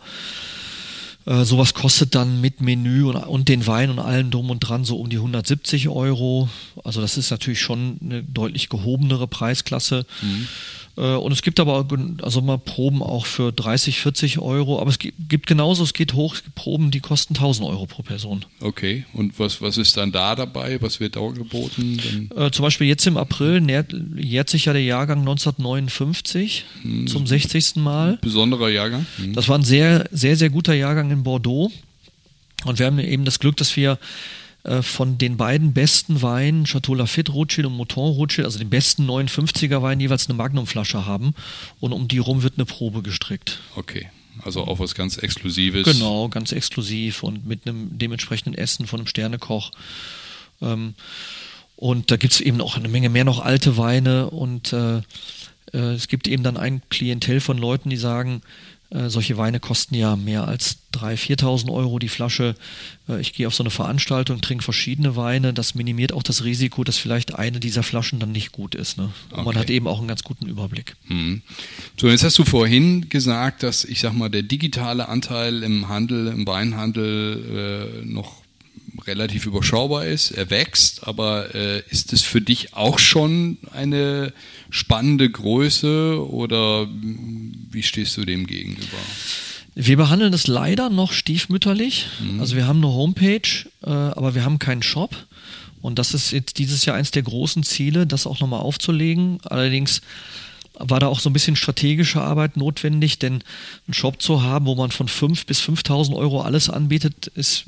[1.25, 4.83] Äh, sowas kostet dann mit Menü und, und den Wein und allem drum und dran
[4.83, 6.49] so um die 170 Euro.
[6.83, 10.05] Also das ist natürlich schon eine deutlich gehobenere Preisklasse.
[10.21, 10.47] Mhm.
[10.95, 11.85] Äh, und es gibt aber
[12.21, 16.35] also mal Proben auch für 30, 40 Euro, aber es gibt genauso, es geht hoch,
[16.35, 18.45] es gibt Proben, die kosten 1000 Euro pro Person.
[18.59, 20.81] Okay, und was, was ist dann da dabei?
[20.81, 22.29] Was wird da geboten?
[22.35, 27.25] Äh, zum Beispiel jetzt im April nährt, jährt sich ja der Jahrgang 1959 hm, zum
[27.25, 27.77] 60.
[27.77, 28.17] Mal.
[28.21, 29.05] Besonderer Jahrgang.
[29.17, 29.33] Hm.
[29.33, 31.71] Das war ein sehr, sehr, sehr guter Jahrgang in Bordeaux.
[32.65, 33.97] Und wir haben eben das Glück, dass wir
[34.81, 39.81] von den beiden besten Weinen, Chateau Lafite Rothschild und Mouton Rothschild, also den besten 59er
[39.81, 41.33] Wein, jeweils eine Magnumflasche haben.
[41.81, 43.59] Und um die rum wird eine Probe gestrickt.
[43.75, 44.09] Okay.
[44.41, 45.85] Also auch was ganz Exklusives.
[45.85, 49.71] Genau, ganz exklusiv und mit einem dementsprechenden Essen von einem Sternekoch.
[50.61, 50.95] Ähm,
[51.75, 54.97] und da gibt es eben auch eine Menge mehr noch alte Weine und äh,
[55.73, 58.41] äh, es gibt eben dann ein Klientel von Leuten, die sagen,
[58.93, 62.55] äh, solche Weine kosten ja mehr als 3.000, 4.000 Euro die Flasche.
[63.09, 65.53] Äh, ich gehe auf so eine Veranstaltung, trinke verschiedene Weine.
[65.53, 68.97] Das minimiert auch das Risiko, dass vielleicht eine dieser Flaschen dann nicht gut ist.
[68.97, 69.05] Ne?
[69.31, 69.45] Und okay.
[69.45, 70.95] man hat eben auch einen ganz guten Überblick.
[71.07, 71.41] Mhm.
[71.99, 76.27] So, jetzt hast du vorhin gesagt, dass ich sag mal, der digitale Anteil im Handel,
[76.27, 78.42] im Weinhandel äh, noch
[79.05, 84.33] relativ überschaubar ist, er wächst, aber äh, ist es für dich auch schon eine
[84.69, 86.87] spannende Größe oder
[87.71, 88.97] wie stehst du dem gegenüber?
[89.75, 92.07] Wir behandeln das leider noch stiefmütterlich.
[92.19, 92.39] Mhm.
[92.39, 95.15] Also wir haben eine Homepage, äh, aber wir haben keinen Shop.
[95.81, 99.39] Und das ist jetzt dieses Jahr eines der großen Ziele, das auch nochmal aufzulegen.
[99.43, 100.01] Allerdings
[100.75, 103.43] war da auch so ein bisschen strategische Arbeit notwendig, denn
[103.87, 107.65] einen Shop zu haben, wo man von 5 bis 5.000 Euro alles anbietet, ist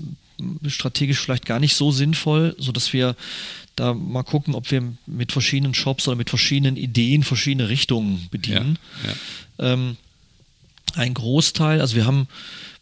[0.68, 3.16] strategisch vielleicht gar nicht so sinnvoll, sodass wir
[3.76, 8.80] da mal gucken, ob wir mit verschiedenen Shops oder mit verschiedenen Ideen verschiedene Richtungen bedienen.
[9.04, 9.74] Ja, ja.
[9.74, 9.98] Ähm,
[10.96, 12.28] ein Großteil, also wir haben,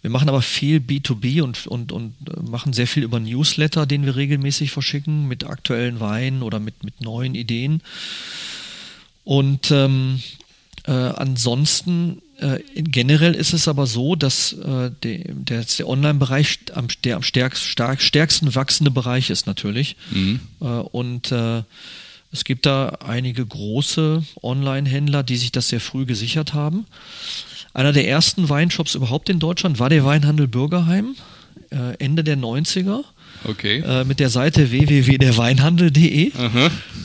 [0.02, 2.14] wir machen aber viel B2B und, und, und
[2.50, 7.02] machen sehr viel über Newsletter, den wir regelmäßig verschicken mit aktuellen Weinen oder mit, mit
[7.02, 7.82] neuen Ideen.
[9.24, 10.22] Und ähm,
[10.86, 16.88] äh, ansonsten äh, generell ist es aber so, dass äh, der, der, der Online-Bereich am,
[17.04, 19.96] der am stärkst, stark, stärksten wachsende Bereich ist natürlich.
[20.12, 20.42] Mhm.
[20.60, 21.64] Äh, und äh,
[22.32, 26.86] es gibt da einige große Online-Händler, die sich das sehr früh gesichert haben.
[27.74, 31.16] Einer der ersten Weinshops überhaupt in Deutschland war der Weinhandel Bürgerheim,
[31.70, 33.04] äh, Ende der 90er.
[33.46, 33.80] Okay.
[33.80, 36.32] Äh, mit der Seite www.derweinhandel.de.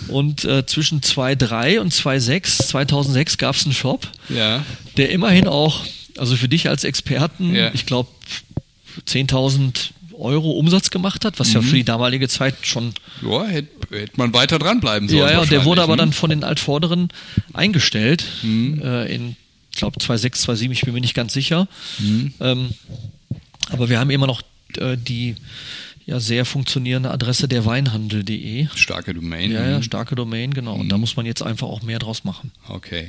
[0.08, 4.64] Und äh, zwischen 2.3 und 2.6, 2006 gab es einen Shop, Ja.
[4.96, 5.84] der immerhin auch,
[6.16, 7.70] also für dich als Experten, Ja.
[7.74, 8.08] ich glaube
[9.06, 14.18] 10.000 Euro Umsatz gemacht hat, was ja für die damalige Zeit schon Ja, hätte hätt
[14.18, 15.20] man weiter dranbleiben sollen.
[15.22, 17.08] ja, ja, der wurde aber wahrscheinlich, dann von den Altvorderen
[17.52, 18.24] eingestellt.
[18.42, 18.82] Mhm.
[18.82, 19.36] Äh, in,
[19.70, 21.68] ich glaube, 2,6, 2,7, ich bin mir nicht ganz sicher.
[22.00, 22.32] Mhm.
[22.40, 22.70] Ähm,
[23.70, 24.42] aber wir haben immer noch
[24.78, 25.36] äh, die
[26.08, 28.66] ja, sehr funktionierende Adresse der Weinhandel.de.
[28.74, 29.50] Starke Domain.
[29.52, 29.82] Ja, ja, Mhm.
[29.82, 30.74] starke Domain, genau.
[30.76, 32.50] Und da muss man jetzt einfach auch mehr draus machen.
[32.66, 33.08] Okay.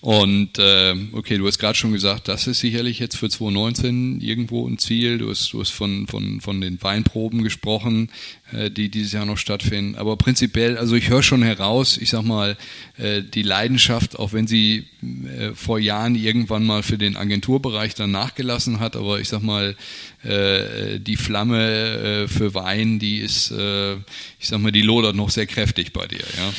[0.00, 4.66] Und äh, okay, du hast gerade schon gesagt, das ist sicherlich jetzt für 2019 irgendwo
[4.66, 5.18] ein Ziel.
[5.18, 8.10] Du hast, du hast von, von, von den Weinproben gesprochen,
[8.52, 9.96] die dieses Jahr noch stattfinden.
[9.96, 12.56] Aber prinzipiell, also ich höre schon heraus, ich sag mal,
[12.98, 18.10] äh, die Leidenschaft, auch wenn sie äh, vor Jahren irgendwann mal für den Agenturbereich dann
[18.10, 19.76] nachgelassen hat, aber ich sag mal,
[20.22, 25.30] äh, die Flamme äh, für Wein, die ist, äh, ich sag mal, die lodert noch
[25.30, 26.52] sehr kräftig bei dir, ja.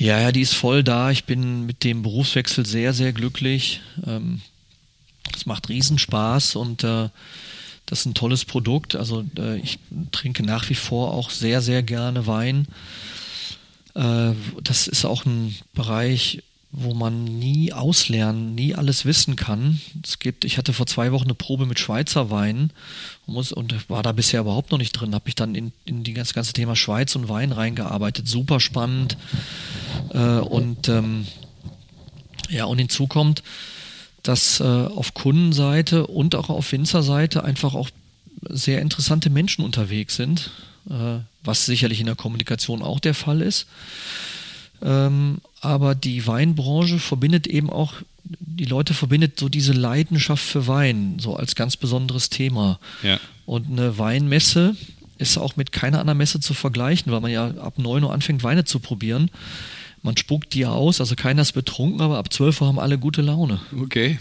[0.00, 1.10] Ja, ja, die ist voll da.
[1.10, 3.80] Ich bin mit dem Berufswechsel sehr, sehr glücklich.
[4.06, 4.42] Ähm,
[5.34, 7.08] es macht Riesenspaß und äh,
[7.88, 8.96] das ist ein tolles Produkt.
[8.96, 9.78] Also äh, ich
[10.12, 12.68] trinke nach wie vor auch sehr, sehr gerne Wein.
[13.94, 14.32] Äh,
[14.62, 19.80] das ist auch ein Bereich, wo man nie auslernen, nie alles wissen kann.
[20.04, 22.72] Es gibt, ich hatte vor zwei Wochen eine Probe mit Schweizer Weinen
[23.26, 25.14] und, muss, und war da bisher überhaupt noch nicht drin.
[25.14, 28.28] Habe ich dann in, in das ganze Thema Schweiz und Wein reingearbeitet.
[28.28, 29.16] Super spannend.
[30.12, 31.26] Äh, und ähm,
[32.50, 33.42] ja, und hinzu kommt,
[34.22, 37.90] dass äh, auf Kundenseite und auch auf Winzerseite einfach auch
[38.48, 40.50] sehr interessante Menschen unterwegs sind,
[40.90, 43.66] äh, was sicherlich in der Kommunikation auch der Fall ist.
[44.82, 51.16] Ähm, aber die Weinbranche verbindet eben auch, die Leute verbindet so diese Leidenschaft für Wein,
[51.18, 52.78] so als ganz besonderes Thema.
[53.02, 53.18] Ja.
[53.46, 54.76] Und eine Weinmesse
[55.18, 58.42] ist auch mit keiner anderen Messe zu vergleichen, weil man ja ab 9 Uhr anfängt,
[58.44, 59.30] Weine zu probieren.
[60.02, 63.20] Man spuckt die aus, also keiner ist betrunken, aber ab 12 Uhr haben alle gute
[63.20, 63.60] Laune.
[63.80, 64.18] Okay.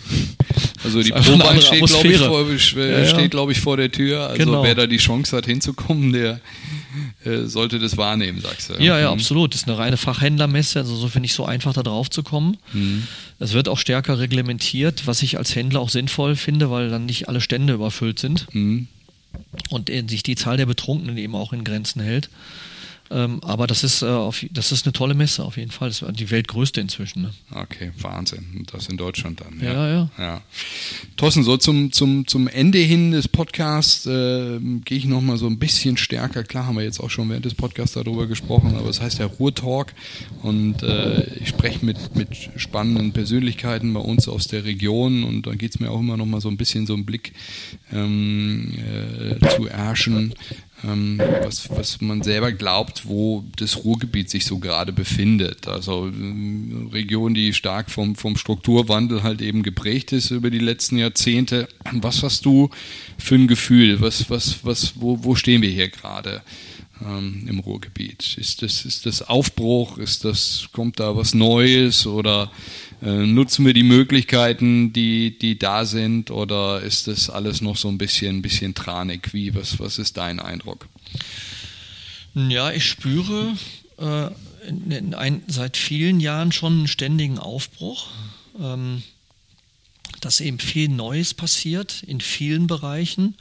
[0.83, 3.05] Also die andere steht, glaube ich, vor, äh, Ja, ja.
[3.05, 4.27] steht, glaub ich, vor der Tür.
[4.27, 4.63] Also Genau.
[4.63, 6.39] wer da die Chance hat hinzukommen, der
[7.25, 8.73] äh, sollte das wahrnehmen, sagst du.
[8.83, 9.19] Ja, ja, Mhm.
[9.19, 9.53] absolut.
[9.53, 12.57] Das ist eine reine Fachhändlermesse, also so finde ich so einfach da drauf zu kommen.
[12.73, 13.03] Mhm.
[13.39, 17.27] Es wird auch stärker reglementiert, was ich als Händler auch sinnvoll finde, weil dann nicht
[17.29, 18.87] alle Stände überfüllt sind Mhm.
[19.69, 22.29] und äh, sich die Zahl der Betrunkenen eben auch in Grenzen hält.
[23.09, 25.89] Ähm, aber das ist, äh, auf, das ist eine tolle Messe auf jeden Fall.
[25.89, 27.23] Das ist die weltgrößte inzwischen.
[27.23, 27.33] Ne?
[27.51, 28.65] Okay, Wahnsinn.
[28.71, 29.59] Das in Deutschland dann.
[29.61, 30.09] Ja, ja.
[30.17, 30.41] ja.
[31.15, 35.59] Thorsten, so zum, zum, zum Ende hin des Podcasts äh, gehe ich nochmal so ein
[35.59, 36.43] bisschen stärker.
[36.43, 39.25] Klar haben wir jetzt auch schon während des Podcasts darüber gesprochen, aber es heißt ja
[39.25, 39.93] Ruhrtalk
[40.43, 45.57] und äh, ich spreche mit, mit spannenden Persönlichkeiten bei uns aus der Region und dann
[45.57, 47.33] geht es mir auch immer nochmal so ein bisschen so einen Blick
[47.91, 50.33] ähm, äh, zu erhaschen,
[50.83, 55.67] ähm, was, was man selber glaubt, wo das Ruhrgebiet sich so gerade befindet.
[55.67, 60.97] Also ähm, Region, die stark vom, vom Strukturwandel halt eben geprägt ist über die letzten
[60.97, 61.67] Jahrzehnte.
[61.93, 62.69] Was hast du
[63.17, 64.01] für ein Gefühl?
[64.01, 66.41] Was, was, was, wo, wo stehen wir hier gerade?
[67.05, 68.37] Ähm, im Ruhrgebiet?
[68.37, 69.97] Ist das, ist das Aufbruch?
[69.97, 72.51] Ist das, kommt da was Neues oder
[73.01, 77.87] äh, nutzen wir die Möglichkeiten, die, die da sind oder ist das alles noch so
[77.89, 79.33] ein bisschen, bisschen tranig?
[79.33, 80.87] Wie, was, was ist dein Eindruck?
[82.33, 83.55] Ja, ich spüre
[83.97, 84.27] äh,
[84.67, 88.07] in, in ein, seit vielen Jahren schon einen ständigen Aufbruch.
[88.59, 89.03] Ähm,
[90.21, 93.35] dass eben viel Neues passiert in vielen Bereichen.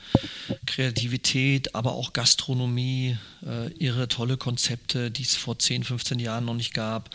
[0.67, 6.55] Kreativität, aber auch Gastronomie, äh, irre tolle Konzepte, die es vor 10, 15 Jahren noch
[6.55, 7.11] nicht gab.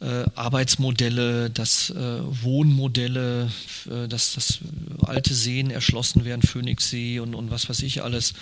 [0.00, 3.50] Äh, Arbeitsmodelle, dass äh, Wohnmodelle,
[3.88, 4.58] äh, dass das
[5.06, 8.34] alte Seen erschlossen werden, Phoenixsee und, und was weiß ich alles.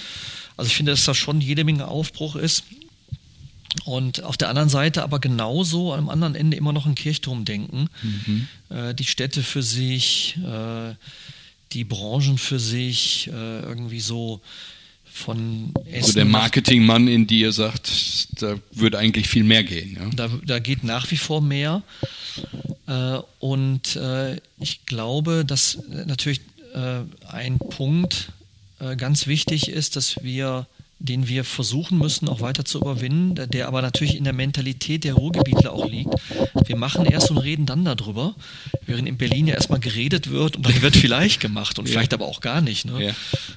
[0.57, 2.65] Also ich finde, dass da schon jede Menge Aufbruch ist.
[3.85, 7.89] Und auf der anderen Seite aber genauso am anderen Ende immer noch ein Kirchturmdenken.
[8.03, 8.49] Mhm.
[8.69, 10.95] Äh, die Städte für sich, äh,
[11.73, 14.41] die Branchen für sich, äh, irgendwie so
[15.13, 15.95] von Essen.
[15.95, 19.97] Also der Marketingmann in dir sagt, da würde eigentlich viel mehr gehen.
[20.01, 20.11] Ja?
[20.15, 21.83] Da, da geht nach wie vor mehr.
[22.87, 26.41] Äh, und äh, ich glaube, dass natürlich
[26.75, 28.33] äh, ein Punkt
[28.97, 30.67] ganz wichtig ist, dass wir
[31.03, 35.15] den wir versuchen müssen, auch weiter zu überwinden, der aber natürlich in der Mentalität der
[35.15, 36.15] Ruhrgebietler auch liegt.
[36.65, 38.35] Wir machen erst und reden dann darüber,
[38.87, 41.93] während in Berlin ja erstmal geredet wird und dann wird vielleicht gemacht und ja.
[41.93, 42.85] vielleicht aber auch gar nicht.
[42.85, 43.15] Ne?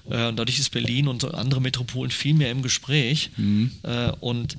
[0.09, 0.29] Ja.
[0.29, 3.29] Und dadurch ist Berlin und andere Metropolen viel mehr im Gespräch.
[3.37, 3.71] Mhm.
[4.19, 4.57] Und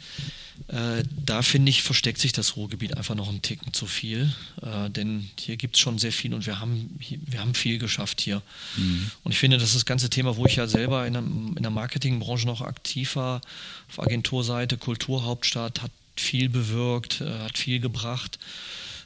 [0.69, 4.33] Äh, da finde ich, versteckt sich das Ruhrgebiet einfach noch einen Ticken zu viel.
[4.63, 8.21] Äh, denn hier gibt es schon sehr viel und wir haben, wir haben viel geschafft
[8.21, 8.43] hier.
[8.77, 9.11] Mhm.
[9.23, 11.63] Und ich finde, das ist das ganze Thema, wo ich ja selber in der, in
[11.63, 13.41] der Marketingbranche noch aktiv war,
[13.89, 18.41] auf Agenturseite, Kulturhauptstadt, hat viel bewirkt, äh, hat viel gebracht.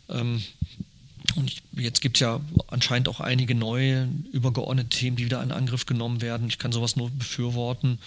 [0.09, 0.43] Ähm,
[1.37, 5.85] und jetzt gibt es ja anscheinend auch einige neue übergeordnete Themen, die wieder in Angriff
[5.85, 6.49] genommen werden.
[6.49, 7.99] Ich kann sowas nur befürworten.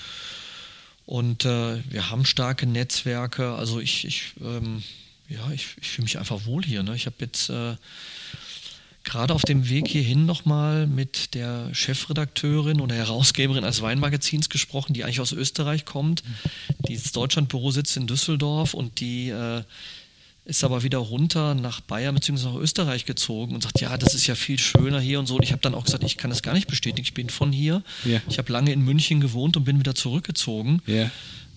[1.06, 3.54] Und äh, wir haben starke Netzwerke.
[3.54, 4.84] Also ich, ich ähm,
[5.30, 6.84] ja, ich, ich fühle mich einfach wohl hier.
[6.84, 6.96] Ne?
[6.96, 7.76] Ich habe jetzt äh,
[9.04, 15.04] gerade auf dem Weg hierhin nochmal mit der Chefredakteurin oder Herausgeberin eines Weinmagazins gesprochen, die
[15.04, 16.24] eigentlich aus Österreich kommt.
[16.88, 19.64] Die Deutschlandbüro sitzt in Düsseldorf und die äh,
[20.46, 22.48] ist aber wieder runter nach Bayern bzw.
[22.48, 25.36] nach Österreich gezogen und sagt, ja, das ist ja viel schöner hier und so.
[25.36, 27.04] Und ich habe dann auch gesagt, ich kann das gar nicht bestätigen.
[27.04, 27.82] Ich bin von hier.
[28.06, 28.22] Yeah.
[28.28, 30.82] Ich habe lange in München gewohnt und bin wieder zurückgezogen.
[30.88, 31.12] Yeah.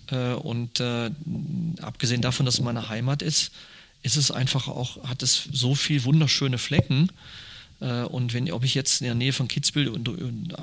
[0.09, 1.11] Äh, und äh,
[1.81, 3.51] abgesehen davon, dass es meine Heimat ist,
[4.03, 7.11] ist es einfach auch, hat es so viel wunderschöne Flecken.
[7.81, 10.55] Äh, und wenn, ob ich jetzt in der Nähe von Kitzbühel und, und,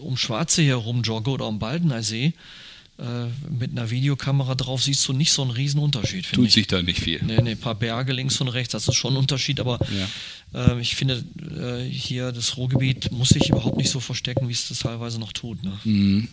[0.00, 2.32] um Schwarze herum jogge oder am Baldener See, äh,
[3.48, 6.30] mit einer Videokamera drauf siehst du nicht so einen riesen Unterschied.
[6.30, 6.52] Tut ich.
[6.52, 7.20] sich da nicht viel.
[7.24, 9.78] Nee, nee, ein paar Berge links und rechts, das ist schon ein Unterschied, aber
[10.52, 10.74] ja.
[10.74, 11.24] äh, ich finde,
[11.56, 15.32] äh, hier das Ruhrgebiet muss sich überhaupt nicht so verstecken, wie es das teilweise noch
[15.32, 15.62] tut.
[15.62, 15.78] Ne?
[15.84, 16.28] Mhm.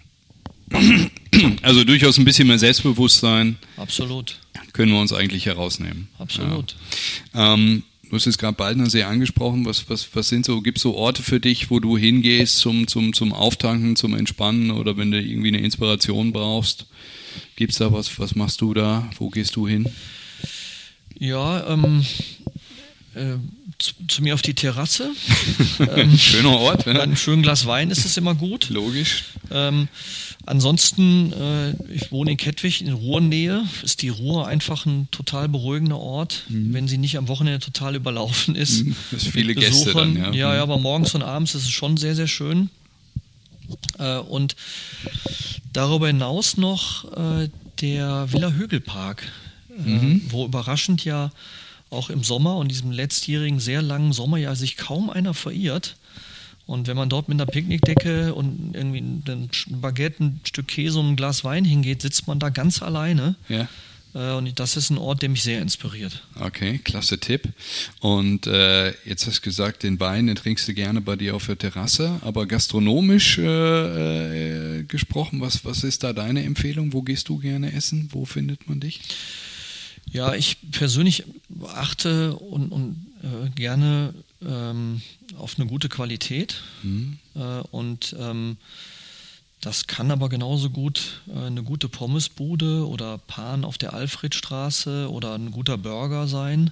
[1.61, 3.57] Also durchaus ein bisschen mehr Selbstbewusstsein.
[3.77, 4.37] Absolut.
[4.73, 6.09] Können wir uns eigentlich herausnehmen.
[6.19, 6.75] Absolut.
[7.33, 7.53] Ja.
[7.53, 9.65] Ähm, Du hast es gerade Baldner sehr angesprochen.
[9.65, 12.87] Was, was, was sind so, gibt es so Orte für dich, wo du hingehst zum,
[12.87, 16.85] zum, zum Auftanken, zum Entspannen oder wenn du irgendwie eine Inspiration brauchst?
[17.57, 19.09] Gibt es da was, was machst du da?
[19.17, 19.89] Wo gehst du hin?
[21.19, 22.36] Ja, ähm, äh,
[23.79, 25.11] zu, zu, mir auf die Terrasse.
[25.95, 26.85] ähm, Schöner Ort.
[26.85, 27.01] Ja.
[27.01, 28.69] Ein schönes Glas Wein ist es immer gut.
[28.69, 29.25] Logisch.
[29.51, 29.87] Ähm,
[30.47, 33.65] Ansonsten, äh, ich wohne in Kettwig in Ruhrnähe.
[33.83, 36.73] Ist die Ruhr einfach ein total beruhigender Ort, mhm.
[36.73, 38.85] wenn sie nicht am Wochenende total überlaufen ist.
[38.85, 38.95] Mhm.
[39.11, 40.31] Das viele Gäste dann, ja.
[40.31, 42.69] Ja, ja, aber morgens und abends ist es schon sehr, sehr schön.
[43.99, 44.55] Äh, und
[45.73, 47.49] darüber hinaus noch äh,
[47.81, 49.29] der Villa Hügelpark,
[49.69, 50.21] äh, mhm.
[50.29, 51.29] wo überraschend ja
[51.89, 55.95] auch im Sommer und diesem letztjährigen sehr langen Sommerjahr sich kaum einer verirrt.
[56.65, 59.49] Und wenn man dort mit einer Picknickdecke und irgendwie ein
[59.81, 63.35] Baguette, ein Stück Käse und ein Glas Wein hingeht, sitzt man da ganz alleine.
[63.47, 63.69] Ja.
[64.13, 66.23] Äh, und das ist ein Ort, der mich sehr inspiriert.
[66.39, 67.47] Okay, klasse Tipp.
[67.99, 71.45] Und äh, jetzt hast du gesagt, den Wein, den trinkst du gerne bei dir auf
[71.45, 72.19] der Terrasse.
[72.21, 76.93] Aber gastronomisch äh, äh, gesprochen, was, was ist da deine Empfehlung?
[76.93, 78.09] Wo gehst du gerne essen?
[78.11, 78.99] Wo findet man dich?
[80.11, 81.23] Ja, ich persönlich
[81.73, 85.01] achte und, und äh, gerne ähm,
[85.37, 87.17] auf eine gute Qualität mhm.
[87.35, 88.57] äh, und ähm,
[89.61, 95.33] das kann aber genauso gut äh, eine gute Pommesbude oder Pan auf der Alfredstraße oder
[95.33, 96.71] ein guter Burger sein.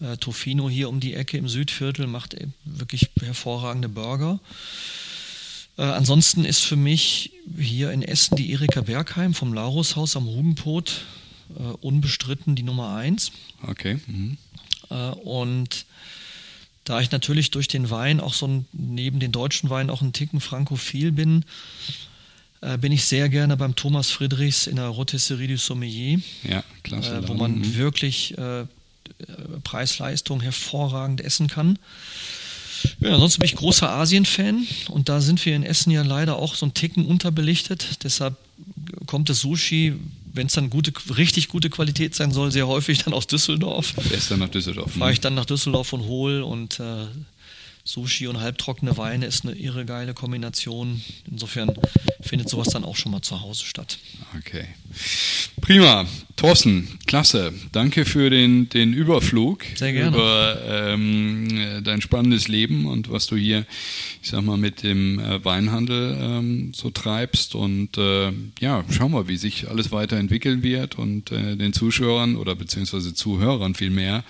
[0.00, 4.40] Äh, Tofino hier um die Ecke im Südviertel macht wirklich hervorragende Burger.
[5.78, 11.02] Äh, ansonsten ist für mich hier in Essen die Erika Bergheim vom Larushaus am Hugenpot
[11.58, 13.32] äh, unbestritten die Nummer eins.
[13.62, 13.98] Okay.
[14.06, 14.38] Mhm.
[14.90, 15.86] Äh, und
[16.84, 20.12] da ich natürlich durch den Wein auch so ein, neben den deutschen Weinen auch ein
[20.12, 21.44] Ticken frankophil bin,
[22.60, 26.20] äh, bin ich sehr gerne beim Thomas Friedrichs in der Rotisserie du Sommelier.
[26.44, 27.16] Ja, klasse.
[27.16, 27.76] Äh, wo man mhm.
[27.76, 28.66] wirklich äh,
[29.64, 31.78] Preis-Leistung hervorragend essen kann.
[33.00, 36.54] Ja, ansonsten bin ich großer Asien-Fan und da sind wir in Essen ja leider auch
[36.54, 38.04] so ein Ticken unterbelichtet.
[38.04, 38.36] Deshalb
[39.06, 39.94] kommt das Sushi
[40.36, 43.94] wenn es dann gute, richtig gute Qualität sein soll, sehr häufig dann aus Düsseldorf.
[43.98, 44.92] Fährst dann nach Düsseldorf.
[44.92, 47.06] Fahre ich dann nach Düsseldorf und hol und äh,
[47.84, 51.02] Sushi und halbtrockene Weine ist eine irre geile Kombination.
[51.30, 51.72] Insofern
[52.20, 53.98] findet sowas dann auch schon mal zu Hause statt.
[54.36, 54.66] Okay.
[55.60, 56.06] Prima.
[56.36, 57.54] Thorsten, klasse.
[57.72, 60.14] Danke für den, den Überflug Sehr gerne.
[60.14, 63.64] über ähm, dein spannendes Leben und was du hier,
[64.22, 67.54] ich sag mal, mit dem äh, Weinhandel ähm, so treibst.
[67.54, 72.54] Und äh, ja, schauen wir, wie sich alles weiterentwickeln wird und äh, den Zuschauern oder
[72.54, 74.22] beziehungsweise Zuhörern vielmehr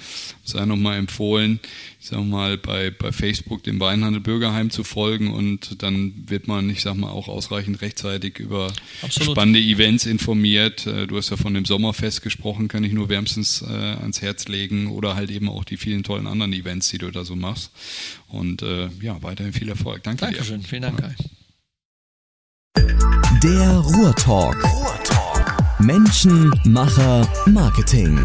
[0.44, 1.58] sei nochmal empfohlen,
[2.00, 6.70] ich sag mal, bei, bei Facebook dem Weinhandel Bürgerheim zu folgen und dann wird man,
[6.70, 9.32] ich sag mal, auch ausreichend rechtzeitig über Absolut.
[9.32, 10.86] spannende Events informiert funktioniert.
[10.86, 14.48] Äh, du hast ja von dem Sommerfest gesprochen, kann ich nur wärmstens äh, ans Herz
[14.48, 17.70] legen oder halt eben auch die vielen tollen anderen Events, die du da so machst.
[18.28, 20.02] Und äh, ja, weiterhin viel Erfolg.
[20.02, 20.68] Danke Dankeschön, dir.
[20.68, 21.00] vielen Dank.
[21.00, 21.10] Ja.
[23.42, 24.62] Der Ruhrtalk.
[24.64, 25.80] Ruhrtalk.
[25.80, 28.18] Menschen, Macher, Marketing.